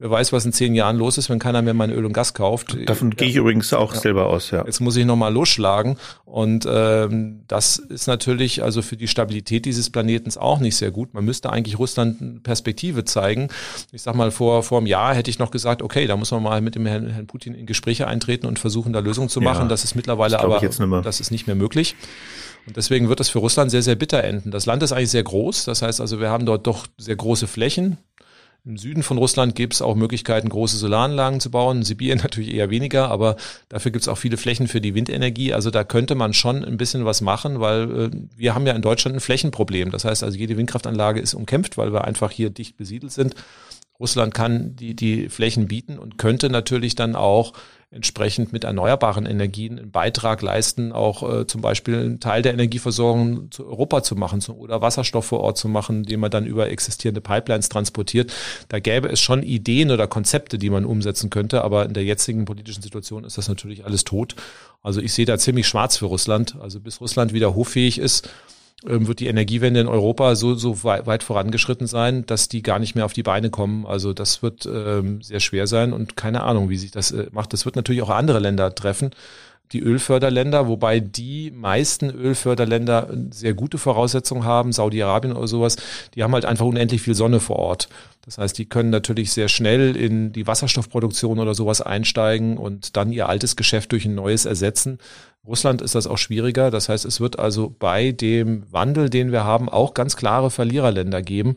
[0.00, 2.32] Wer weiß, was in zehn Jahren los ist, wenn keiner mehr mein Öl und Gas
[2.32, 2.76] kauft.
[2.86, 3.16] Davon ja.
[3.16, 4.00] gehe ich übrigens auch ja.
[4.00, 4.64] selber aus, ja.
[4.64, 5.96] Jetzt muss ich nochmal losschlagen.
[6.24, 11.14] Und ähm, das ist natürlich also für die Stabilität dieses Planetens auch nicht sehr gut.
[11.14, 13.48] Man müsste eigentlich Russland eine Perspektive zeigen.
[13.90, 16.44] Ich sag mal, vor, vor einem Jahr hätte ich noch gesagt, okay, da muss man
[16.44, 19.62] mal mit dem Herrn, Herrn Putin in Gespräche eintreten und versuchen, da Lösungen zu machen.
[19.62, 21.96] Ja, das ist mittlerweile das aber, das ist nicht mehr möglich.
[22.68, 24.52] Und deswegen wird das für Russland sehr, sehr bitter enden.
[24.52, 25.64] Das Land ist eigentlich sehr groß.
[25.64, 27.98] Das heißt also, wir haben dort doch sehr große Flächen.
[28.68, 31.78] Im Süden von Russland gibt es auch Möglichkeiten, große Solaranlagen zu bauen.
[31.78, 33.36] In Sibirien natürlich eher weniger, aber
[33.70, 35.54] dafür gibt es auch viele Flächen für die Windenergie.
[35.54, 38.82] Also da könnte man schon ein bisschen was machen, weil äh, wir haben ja in
[38.82, 39.90] Deutschland ein Flächenproblem.
[39.90, 43.34] Das heißt also, jede Windkraftanlage ist umkämpft, weil wir einfach hier dicht besiedelt sind.
[44.00, 47.52] Russland kann die, die Flächen bieten und könnte natürlich dann auch
[47.90, 53.50] entsprechend mit erneuerbaren Energien einen Beitrag leisten, auch äh, zum Beispiel einen Teil der Energieversorgung
[53.50, 56.70] zu Europa zu machen zu, oder Wasserstoff vor Ort zu machen, den man dann über
[56.70, 58.30] existierende Pipelines transportiert.
[58.68, 62.44] Da gäbe es schon Ideen oder Konzepte, die man umsetzen könnte, aber in der jetzigen
[62.44, 64.36] politischen Situation ist das natürlich alles tot.
[64.82, 66.56] Also ich sehe da ziemlich schwarz für Russland.
[66.60, 68.28] Also bis Russland wieder hoffähig ist,
[68.84, 73.04] wird die Energiewende in Europa so, so weit vorangeschritten sein, dass die gar nicht mehr
[73.04, 73.86] auf die Beine kommen.
[73.86, 77.52] Also das wird ähm, sehr schwer sein und keine Ahnung, wie sich das äh, macht.
[77.52, 79.10] Das wird natürlich auch andere Länder treffen
[79.72, 85.76] die Ölförderländer, wobei die meisten Ölförderländer sehr gute Voraussetzungen haben, Saudi-Arabien oder sowas,
[86.14, 87.88] die haben halt einfach unendlich viel Sonne vor Ort.
[88.24, 93.12] Das heißt, die können natürlich sehr schnell in die Wasserstoffproduktion oder sowas einsteigen und dann
[93.12, 94.98] ihr altes Geschäft durch ein neues ersetzen.
[95.48, 96.70] Russland ist das auch schwieriger.
[96.70, 101.22] Das heißt, es wird also bei dem Wandel, den wir haben, auch ganz klare Verliererländer
[101.22, 101.54] geben.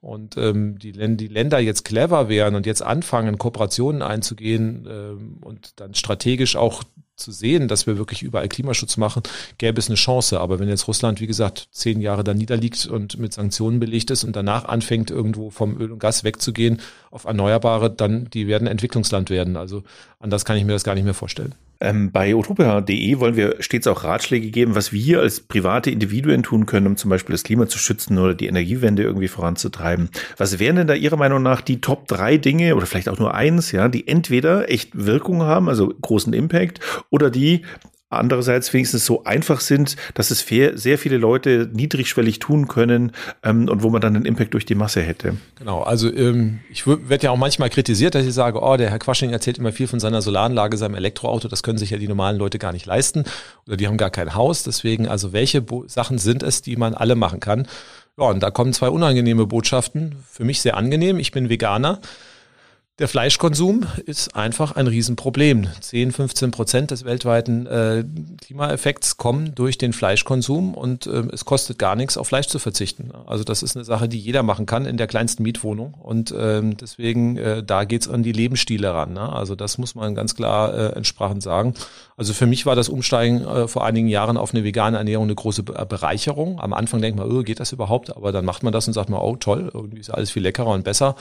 [0.00, 5.80] Und ähm, die, die Länder jetzt clever wären und jetzt anfangen, Kooperationen einzugehen ähm, und
[5.80, 6.82] dann strategisch auch
[7.16, 9.22] zu sehen, dass wir wirklich überall Klimaschutz machen,
[9.58, 10.40] gäbe es eine Chance.
[10.40, 14.24] Aber wenn jetzt Russland, wie gesagt, zehn Jahre da niederliegt und mit Sanktionen belegt ist
[14.24, 16.80] und danach anfängt, irgendwo vom Öl und Gas wegzugehen
[17.10, 19.56] auf Erneuerbare, dann die werden Entwicklungsland werden.
[19.56, 19.84] Also
[20.18, 21.54] anders kann ich mir das gar nicht mehr vorstellen.
[21.82, 26.64] Ähm, bei utopia.de wollen wir stets auch Ratschläge geben, was wir als private Individuen tun
[26.64, 30.08] können, um zum Beispiel das Klima zu schützen oder die Energiewende irgendwie voranzutreiben.
[30.36, 33.34] Was wären denn da Ihrer Meinung nach die Top drei Dinge oder vielleicht auch nur
[33.34, 36.78] eins, ja, die entweder echt Wirkung haben, also großen Impact,
[37.10, 37.62] oder die
[38.12, 43.82] andererseits wenigstens so einfach sind, dass es sehr viele Leute niedrigschwellig tun können ähm, und
[43.82, 45.36] wo man dann einen Impact durch die Masse hätte.
[45.58, 48.98] Genau, also ähm, ich werde ja auch manchmal kritisiert, dass ich sage, oh, der Herr
[48.98, 52.36] Quasching erzählt immer viel von seiner Solaranlage, seinem Elektroauto, das können sich ja die normalen
[52.36, 53.24] Leute gar nicht leisten
[53.66, 54.62] oder die haben gar kein Haus.
[54.62, 57.66] Deswegen, also welche Bo Sachen sind es, die man alle machen kann?
[58.18, 60.16] Ja, und da kommen zwei unangenehme Botschaften.
[60.28, 61.18] Für mich sehr angenehm.
[61.18, 62.00] Ich bin Veganer.
[62.98, 65.66] Der Fleischkonsum ist einfach ein Riesenproblem.
[65.80, 68.04] 10, 15 Prozent des weltweiten äh,
[68.42, 73.10] Klimaeffekts kommen durch den Fleischkonsum und äh, es kostet gar nichts, auf Fleisch zu verzichten.
[73.24, 76.76] Also das ist eine Sache, die jeder machen kann in der kleinsten Mietwohnung und ähm,
[76.76, 79.14] deswegen, äh, da geht's an die Lebensstile ran.
[79.14, 79.26] Ne?
[79.26, 81.72] Also das muss man ganz klar äh, entsprechend sagen.
[82.18, 85.34] Also für mich war das Umsteigen äh, vor einigen Jahren auf eine vegane Ernährung eine
[85.34, 86.60] große Bereicherung.
[86.60, 88.14] Am Anfang denkt man, oh, geht das überhaupt?
[88.14, 90.68] Aber dann macht man das und sagt man, oh toll, irgendwie ist alles viel leckerer
[90.68, 91.16] und besser.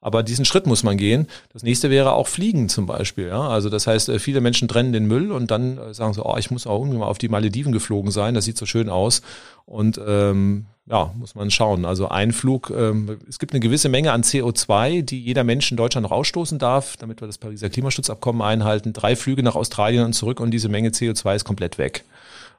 [0.00, 1.26] Aber diesen Schritt muss man gehen.
[1.52, 3.28] Das nächste wäre auch Fliegen zum Beispiel.
[3.28, 3.48] Ja?
[3.48, 6.36] Also das heißt, äh, viele Menschen trennen den Müll und dann äh, sagen so, oh,
[6.36, 9.22] ich muss auch irgendwie mal auf die Malediven geflogen sein, das sieht so schön aus.
[9.64, 11.84] Und ähm, ja, muss man schauen.
[11.84, 15.76] Also ein Flug, ähm, es gibt eine gewisse Menge an CO2, die jeder Mensch in
[15.76, 18.92] Deutschland noch ausstoßen darf, damit wir das Pariser Klimaschutzabkommen einhalten.
[18.92, 22.04] Drei Flüge nach Australien und zurück und diese Menge CO2 ist komplett weg.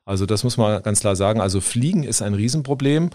[0.04, 1.40] Also das muss man ganz klar sagen.
[1.40, 3.10] Also Fliegen ist ein Riesenproblem.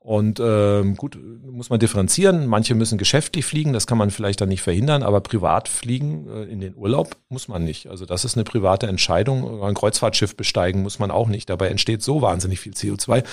[0.00, 2.46] Und ähm, gut, muss man differenzieren.
[2.46, 6.44] Manche müssen geschäftlich fliegen, das kann man vielleicht dann nicht verhindern, aber privat fliegen äh,
[6.44, 7.88] in den Urlaub muss man nicht.
[7.88, 9.62] Also das ist eine private Entscheidung.
[9.62, 11.50] Ein Kreuzfahrtschiff besteigen muss man auch nicht.
[11.50, 13.24] Dabei entsteht so wahnsinnig viel CO2.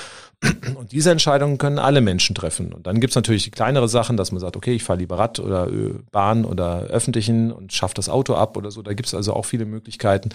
[0.76, 2.74] Und diese Entscheidungen können alle Menschen treffen.
[2.74, 5.40] Und dann gibt's natürlich die kleinere Sachen, dass man sagt, okay, ich fahre lieber Rad
[5.40, 5.70] oder
[6.12, 8.82] Bahn oder öffentlichen und schaffe das Auto ab oder so.
[8.82, 10.30] Da gibt's also auch viele Möglichkeiten.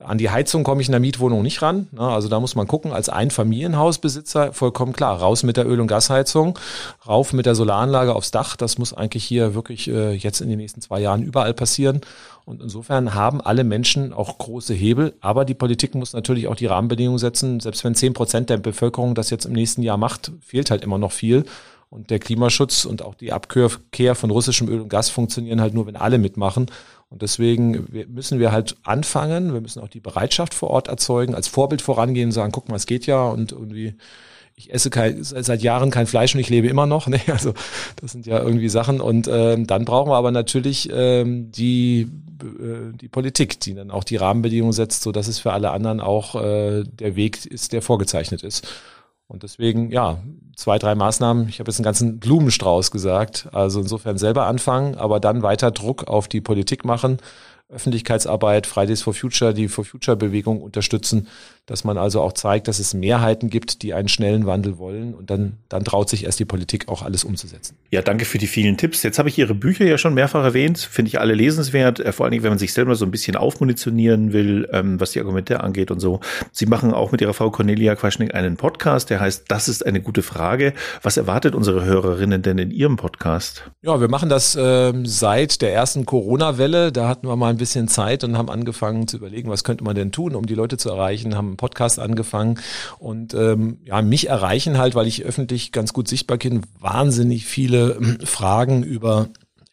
[0.00, 1.88] An die Heizung komme ich in der Mietwohnung nicht ran.
[1.96, 6.58] Also da muss man gucken, als Einfamilienhausbesitzer vollkommen klar, raus mit der Öl- und Gasheizung,
[7.06, 8.56] rauf mit der Solaranlage aufs Dach.
[8.56, 12.00] Das muss eigentlich hier wirklich äh, jetzt in den nächsten zwei Jahren überall passieren.
[12.44, 15.14] Und insofern haben alle Menschen auch große Hebel.
[15.20, 17.60] Aber die Politik muss natürlich auch die Rahmenbedingungen setzen.
[17.60, 20.98] Selbst wenn zehn Prozent der Bevölkerung das jetzt im nächsten Jahr macht, fehlt halt immer
[20.98, 21.44] noch viel.
[21.90, 25.86] Und der Klimaschutz und auch die Abkehr von russischem Öl und Gas funktionieren halt nur,
[25.86, 26.66] wenn alle mitmachen.
[27.10, 31.48] Und deswegen müssen wir halt anfangen, wir müssen auch die Bereitschaft vor Ort erzeugen, als
[31.48, 33.94] Vorbild vorangehen, sagen, guck mal, es geht ja und irgendwie
[34.58, 37.06] ich esse kein, seit Jahren kein Fleisch und ich lebe immer noch.
[37.08, 37.20] Ne?
[37.28, 37.54] Also
[37.96, 39.00] das sind ja irgendwie Sachen.
[39.00, 42.08] Und ähm, dann brauchen wir aber natürlich ähm, die,
[42.42, 46.00] äh, die Politik, die dann auch die Rahmenbedingungen setzt, so dass es für alle anderen
[46.00, 48.68] auch äh, der Weg ist, der vorgezeichnet ist.
[49.28, 50.18] Und deswegen, ja,
[50.56, 51.48] zwei, drei Maßnahmen.
[51.48, 53.48] Ich habe jetzt einen ganzen Blumenstrauß gesagt.
[53.52, 57.18] Also insofern selber anfangen, aber dann weiter Druck auf die Politik machen,
[57.68, 61.28] Öffentlichkeitsarbeit, Fridays for Future, die For Future Bewegung unterstützen,
[61.68, 65.28] dass man also auch zeigt, dass es Mehrheiten gibt, die einen schnellen Wandel wollen und
[65.28, 67.76] dann, dann traut sich erst die Politik auch alles umzusetzen.
[67.90, 69.02] Ja, danke für die vielen Tipps.
[69.02, 72.24] Jetzt habe ich Ihre Bücher ja schon mehrfach erwähnt, finde ich alle lesenswert, äh, vor
[72.24, 75.60] allen Dingen, wenn man sich selber so ein bisschen aufmunitionieren will, ähm, was die Argumente
[75.60, 76.20] angeht und so.
[76.52, 80.00] Sie machen auch mit Ihrer Frau Cornelia Quaschning einen Podcast, der heißt Das ist eine
[80.00, 80.72] gute Frage.
[81.02, 83.70] Was erwartet unsere Hörerinnen denn in Ihrem Podcast?
[83.82, 86.92] Ja, wir machen das ähm, seit der ersten Corona-Welle.
[86.92, 89.94] Da hatten wir mal ein bisschen Zeit und haben angefangen zu überlegen, was könnte man
[89.94, 92.58] denn tun, um die Leute zu erreichen, haben Podcast angefangen.
[92.98, 97.98] Und ähm, ja, mich erreichen halt, weil ich öffentlich ganz gut sichtbar bin, wahnsinnig viele
[98.00, 99.28] ähm, Fragen über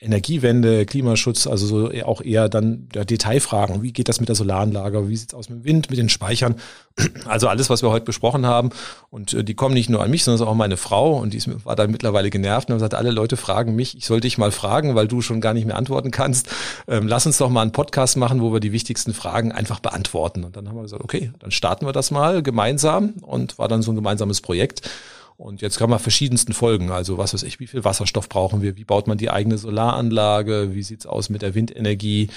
[0.06, 3.82] Energiewende, Klimaschutz, also so auch eher dann ja, Detailfragen.
[3.82, 5.10] Wie geht das mit der Solaranlage?
[5.10, 6.56] Wie sieht's aus mit dem Wind, mit den Speichern?
[7.26, 8.70] Also alles, was wir heute besprochen haben.
[9.10, 11.18] Und äh, die kommen nicht nur an mich, sondern auch meine Frau.
[11.18, 14.06] Und die ist, war dann mittlerweile genervt und hat gesagt, alle Leute fragen mich, ich
[14.06, 16.49] soll dich mal fragen, weil du schon gar nicht mehr antworten kannst.
[16.88, 20.43] Ähm, lass uns doch mal einen Podcast machen, wo wir die wichtigsten Fragen einfach beantworten.
[20.43, 23.82] Und dann haben wir gesagt, okay, dann starten wir das mal gemeinsam und war dann
[23.82, 24.88] so ein gemeinsames Projekt.
[25.38, 26.92] Und jetzt kann man verschiedensten Folgen.
[26.92, 28.78] Also was weiß ich, wie viel Wasserstoff brauchen wir?
[28.78, 30.74] Wie baut man die eigene Solaranlage?
[30.74, 32.30] Wie sieht's aus mit der Windenergie?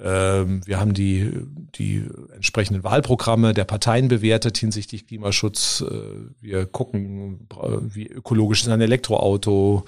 [0.00, 1.32] Ähm, wir haben die,
[1.74, 5.84] die entsprechenden Wahlprogramme der Parteien bewertet hinsichtlich Klimaschutz.
[5.88, 5.94] Äh,
[6.40, 7.48] wir gucken,
[7.92, 9.84] wie ökologisch ist ein Elektroauto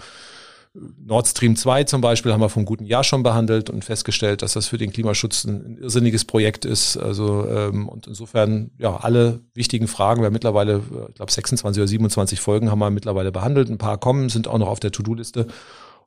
[1.05, 4.55] Nord Stream 2 zum Beispiel haben wir vom guten Jahr schon behandelt und festgestellt, dass
[4.55, 6.97] das für den Klimaschutz ein, irrsinniges Projekt ist.
[6.97, 10.21] Also ähm, und insofern ja alle wichtigen Fragen.
[10.21, 13.71] Wir haben mittlerweile, ich glaube 26 oder 27 Folgen haben wir mittlerweile behandelt.
[13.71, 15.47] Ein paar kommen, sind auch noch auf der To-Do-Liste.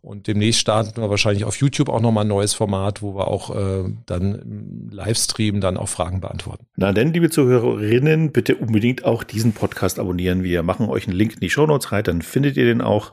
[0.01, 3.53] Und demnächst starten wir wahrscheinlich auf YouTube auch nochmal ein neues Format, wo wir auch
[3.53, 6.65] äh, dann im Livestream dann auch Fragen beantworten.
[6.77, 10.41] Na denn, liebe Zuhörerinnen, bitte unbedingt auch diesen Podcast abonnieren.
[10.41, 13.11] Wir machen euch einen Link in die Show Notes rein, dann findet ihr den auch.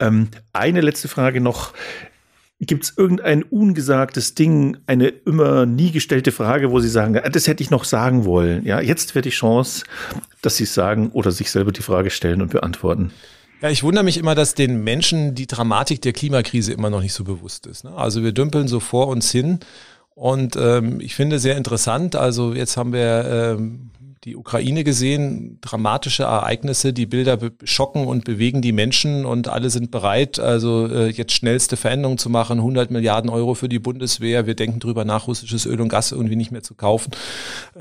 [0.00, 1.74] Ähm, eine letzte Frage noch.
[2.60, 7.48] Gibt es irgendein ungesagtes Ding, eine immer nie gestellte Frage, wo Sie sagen, ah, das
[7.48, 8.64] hätte ich noch sagen wollen?
[8.64, 9.84] Ja, jetzt wäre die Chance,
[10.42, 13.10] dass Sie es sagen oder sich selber die Frage stellen und beantworten.
[13.62, 17.12] Ja, ich wundere mich immer, dass den Menschen die Dramatik der Klimakrise immer noch nicht
[17.12, 17.84] so bewusst ist.
[17.84, 17.94] Ne?
[17.94, 19.60] Also wir dümpeln so vor uns hin
[20.16, 23.90] und ähm, ich finde sehr interessant, also jetzt haben wir ähm,
[24.24, 29.90] die Ukraine gesehen, dramatische Ereignisse, die Bilder schocken und bewegen die Menschen und alle sind
[29.90, 34.54] bereit, also äh, jetzt schnellste Veränderungen zu machen, 100 Milliarden Euro für die Bundeswehr, wir
[34.54, 37.10] denken drüber nach, russisches Öl und Gas irgendwie nicht mehr zu kaufen.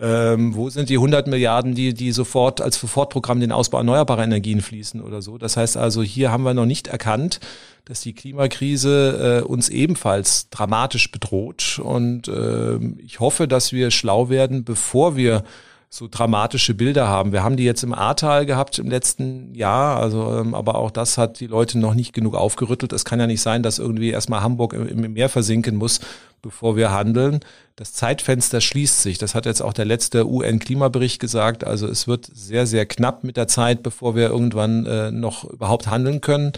[0.02, 4.62] Ähm, wo sind die 100 Milliarden, die, die sofort als Sofortprogramm den Ausbau erneuerbarer Energien
[4.62, 5.38] fließen oder so?
[5.38, 7.40] Das heißt also, hier haben wir noch nicht erkannt,
[7.86, 11.80] dass die Klimakrise äh, uns ebenfalls dramatisch bedroht.
[11.84, 15.44] Und äh, ich hoffe, dass wir schlau werden, bevor wir
[15.94, 17.34] so dramatische Bilder haben.
[17.34, 21.18] Wir haben die jetzt im Ahrtal gehabt im letzten Jahr, also ähm, aber auch das
[21.18, 22.94] hat die Leute noch nicht genug aufgerüttelt.
[22.94, 26.00] Es kann ja nicht sein, dass irgendwie erstmal Hamburg im, im Meer versinken muss,
[26.42, 27.42] bevor wir handeln.
[27.76, 29.18] Das Zeitfenster schließt sich.
[29.18, 31.66] Das hat jetzt auch der letzte UN-Klimabericht gesagt.
[31.66, 35.88] Also es wird sehr, sehr knapp mit der Zeit, bevor wir irgendwann äh, noch überhaupt
[35.88, 36.54] handeln können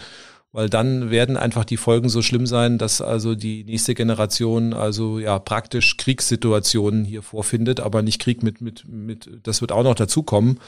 [0.54, 5.18] weil dann werden einfach die Folgen so schlimm sein, dass also die nächste Generation also
[5.18, 9.96] ja praktisch Kriegssituationen hier vorfindet, aber nicht Krieg mit mit mit das wird auch noch
[9.96, 10.60] dazukommen,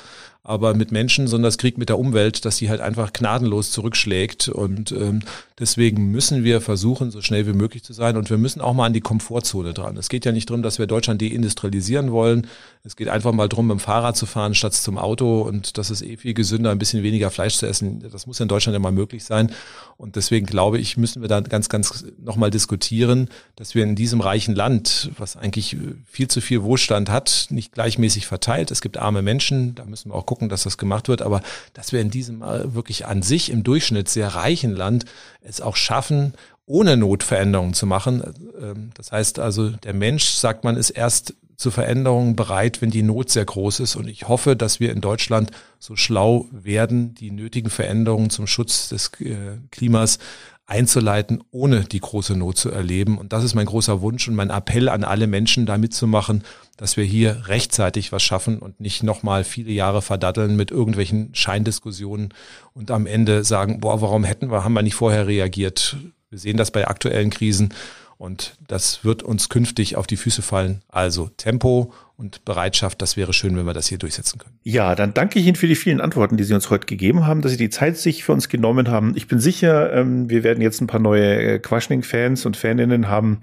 [0.46, 4.48] aber mit Menschen, sondern das Krieg mit der Umwelt, dass die halt einfach gnadenlos zurückschlägt
[4.48, 5.22] und ähm,
[5.58, 8.86] deswegen müssen wir versuchen, so schnell wie möglich zu sein und wir müssen auch mal
[8.86, 9.96] an die Komfortzone dran.
[9.96, 12.46] Es geht ja nicht darum, dass wir Deutschland deindustrialisieren wollen.
[12.84, 15.90] Es geht einfach mal darum, mit dem Fahrrad zu fahren statt zum Auto und das
[15.90, 18.04] ist eh viel gesünder, ein bisschen weniger Fleisch zu essen.
[18.12, 19.50] Das muss in Deutschland mal möglich sein
[19.96, 24.20] und deswegen glaube ich, müssen wir da ganz, ganz nochmal diskutieren, dass wir in diesem
[24.20, 28.70] reichen Land, was eigentlich viel zu viel Wohlstand hat, nicht gleichmäßig verteilt.
[28.70, 31.40] Es gibt arme Menschen, da müssen wir auch gucken, gucken, dass das gemacht wird, aber
[31.72, 35.06] dass wir in diesem äh, wirklich an sich im Durchschnitt sehr reichen Land
[35.40, 36.34] es auch schaffen,
[36.66, 38.22] ohne Notveränderungen zu machen.
[38.60, 43.02] Ähm, das heißt also, der Mensch, sagt man, ist erst zu Veränderungen bereit, wenn die
[43.02, 43.96] Not sehr groß ist.
[43.96, 48.90] Und ich hoffe, dass wir in Deutschland so schlau werden, die nötigen Veränderungen zum Schutz
[48.90, 50.18] des äh, Klimas
[50.66, 53.18] einzuleiten, ohne die große Not zu erleben.
[53.18, 56.42] Und das ist mein großer Wunsch und mein Appell an alle Menschen, da mitzumachen,
[56.76, 62.34] dass wir hier rechtzeitig was schaffen und nicht nochmal viele Jahre verdatteln mit irgendwelchen Scheindiskussionen
[62.74, 65.96] und am Ende sagen, boah, warum hätten wir, haben wir nicht vorher reagiert?
[66.30, 67.72] Wir sehen das bei aktuellen Krisen
[68.18, 70.80] und das wird uns künftig auf die Füße fallen.
[70.88, 74.58] Also Tempo und Bereitschaft, das wäre schön, wenn wir das hier durchsetzen können.
[74.62, 77.42] Ja, dann danke ich Ihnen für die vielen Antworten, die Sie uns heute gegeben haben,
[77.42, 79.12] dass Sie die Zeit sich für uns genommen haben.
[79.16, 83.38] Ich bin sicher, ähm, wir werden jetzt ein paar neue äh, Quaschning-Fans und Faninnen haben.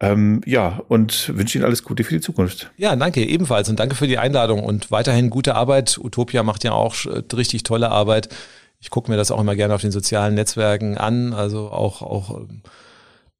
[0.00, 2.70] Ähm, ja, und wünsche Ihnen alles Gute für die Zukunft.
[2.78, 5.98] Ja, danke ebenfalls und danke für die Einladung und weiterhin gute Arbeit.
[5.98, 8.30] Utopia macht ja auch äh, richtig tolle Arbeit.
[8.84, 12.42] Ich gucke mir das auch immer gerne auf den sozialen Netzwerken an, also auch, auch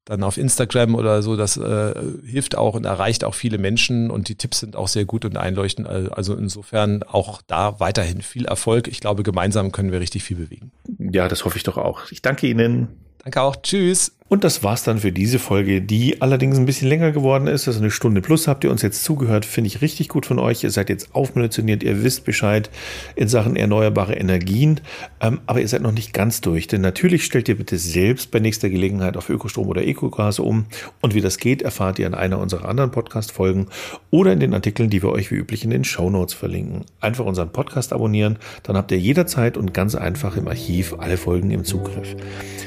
[0.06, 1.92] dann auf Instagram oder so, das äh,
[2.24, 5.36] hilft auch und erreicht auch viele Menschen und die Tipps sind auch sehr gut und
[5.36, 5.86] einleuchtend.
[5.86, 8.88] Also insofern auch da weiterhin viel Erfolg.
[8.88, 10.72] Ich glaube, gemeinsam können wir richtig viel bewegen.
[10.98, 12.10] Ja, das hoffe ich doch auch.
[12.10, 12.88] Ich danke Ihnen.
[13.18, 13.56] Danke auch.
[13.56, 14.16] Tschüss.
[14.26, 17.68] Und das war's dann für diese Folge, die allerdings ein bisschen länger geworden ist.
[17.68, 19.44] Also eine Stunde plus habt ihr uns jetzt zugehört.
[19.44, 20.64] Finde ich richtig gut von euch.
[20.64, 21.82] Ihr seid jetzt aufmunitioniert.
[21.82, 22.70] Ihr wisst Bescheid
[23.16, 24.80] in Sachen erneuerbare Energien.
[25.20, 26.66] Ähm, aber ihr seid noch nicht ganz durch.
[26.68, 30.64] Denn natürlich stellt ihr bitte selbst bei nächster Gelegenheit auf Ökostrom oder Ökogas um.
[31.02, 33.66] Und wie das geht, erfahrt ihr in einer unserer anderen Podcast-Folgen
[34.10, 36.86] oder in den Artikeln, die wir euch wie üblich in den Show Notes verlinken.
[36.98, 38.38] Einfach unseren Podcast abonnieren.
[38.62, 42.16] Dann habt ihr jederzeit und ganz einfach im Archiv alle Folgen im Zugriff.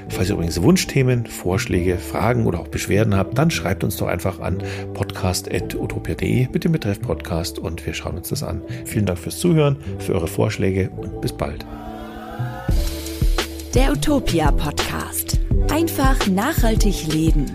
[0.10, 4.42] Falls ihr übrigens Wunschthemen, Vorschläge, Fragen oder auch Beschwerden habt, dann schreibt uns doch einfach
[4.42, 4.62] an
[4.94, 8.62] podcast.utopia.de mit dem Betreff Podcast und wir schauen uns das an.
[8.84, 11.66] Vielen Dank fürs Zuhören, für eure Vorschläge und bis bald.
[13.74, 15.40] Der Utopia Podcast.
[15.72, 17.46] Einfach nachhaltig leben.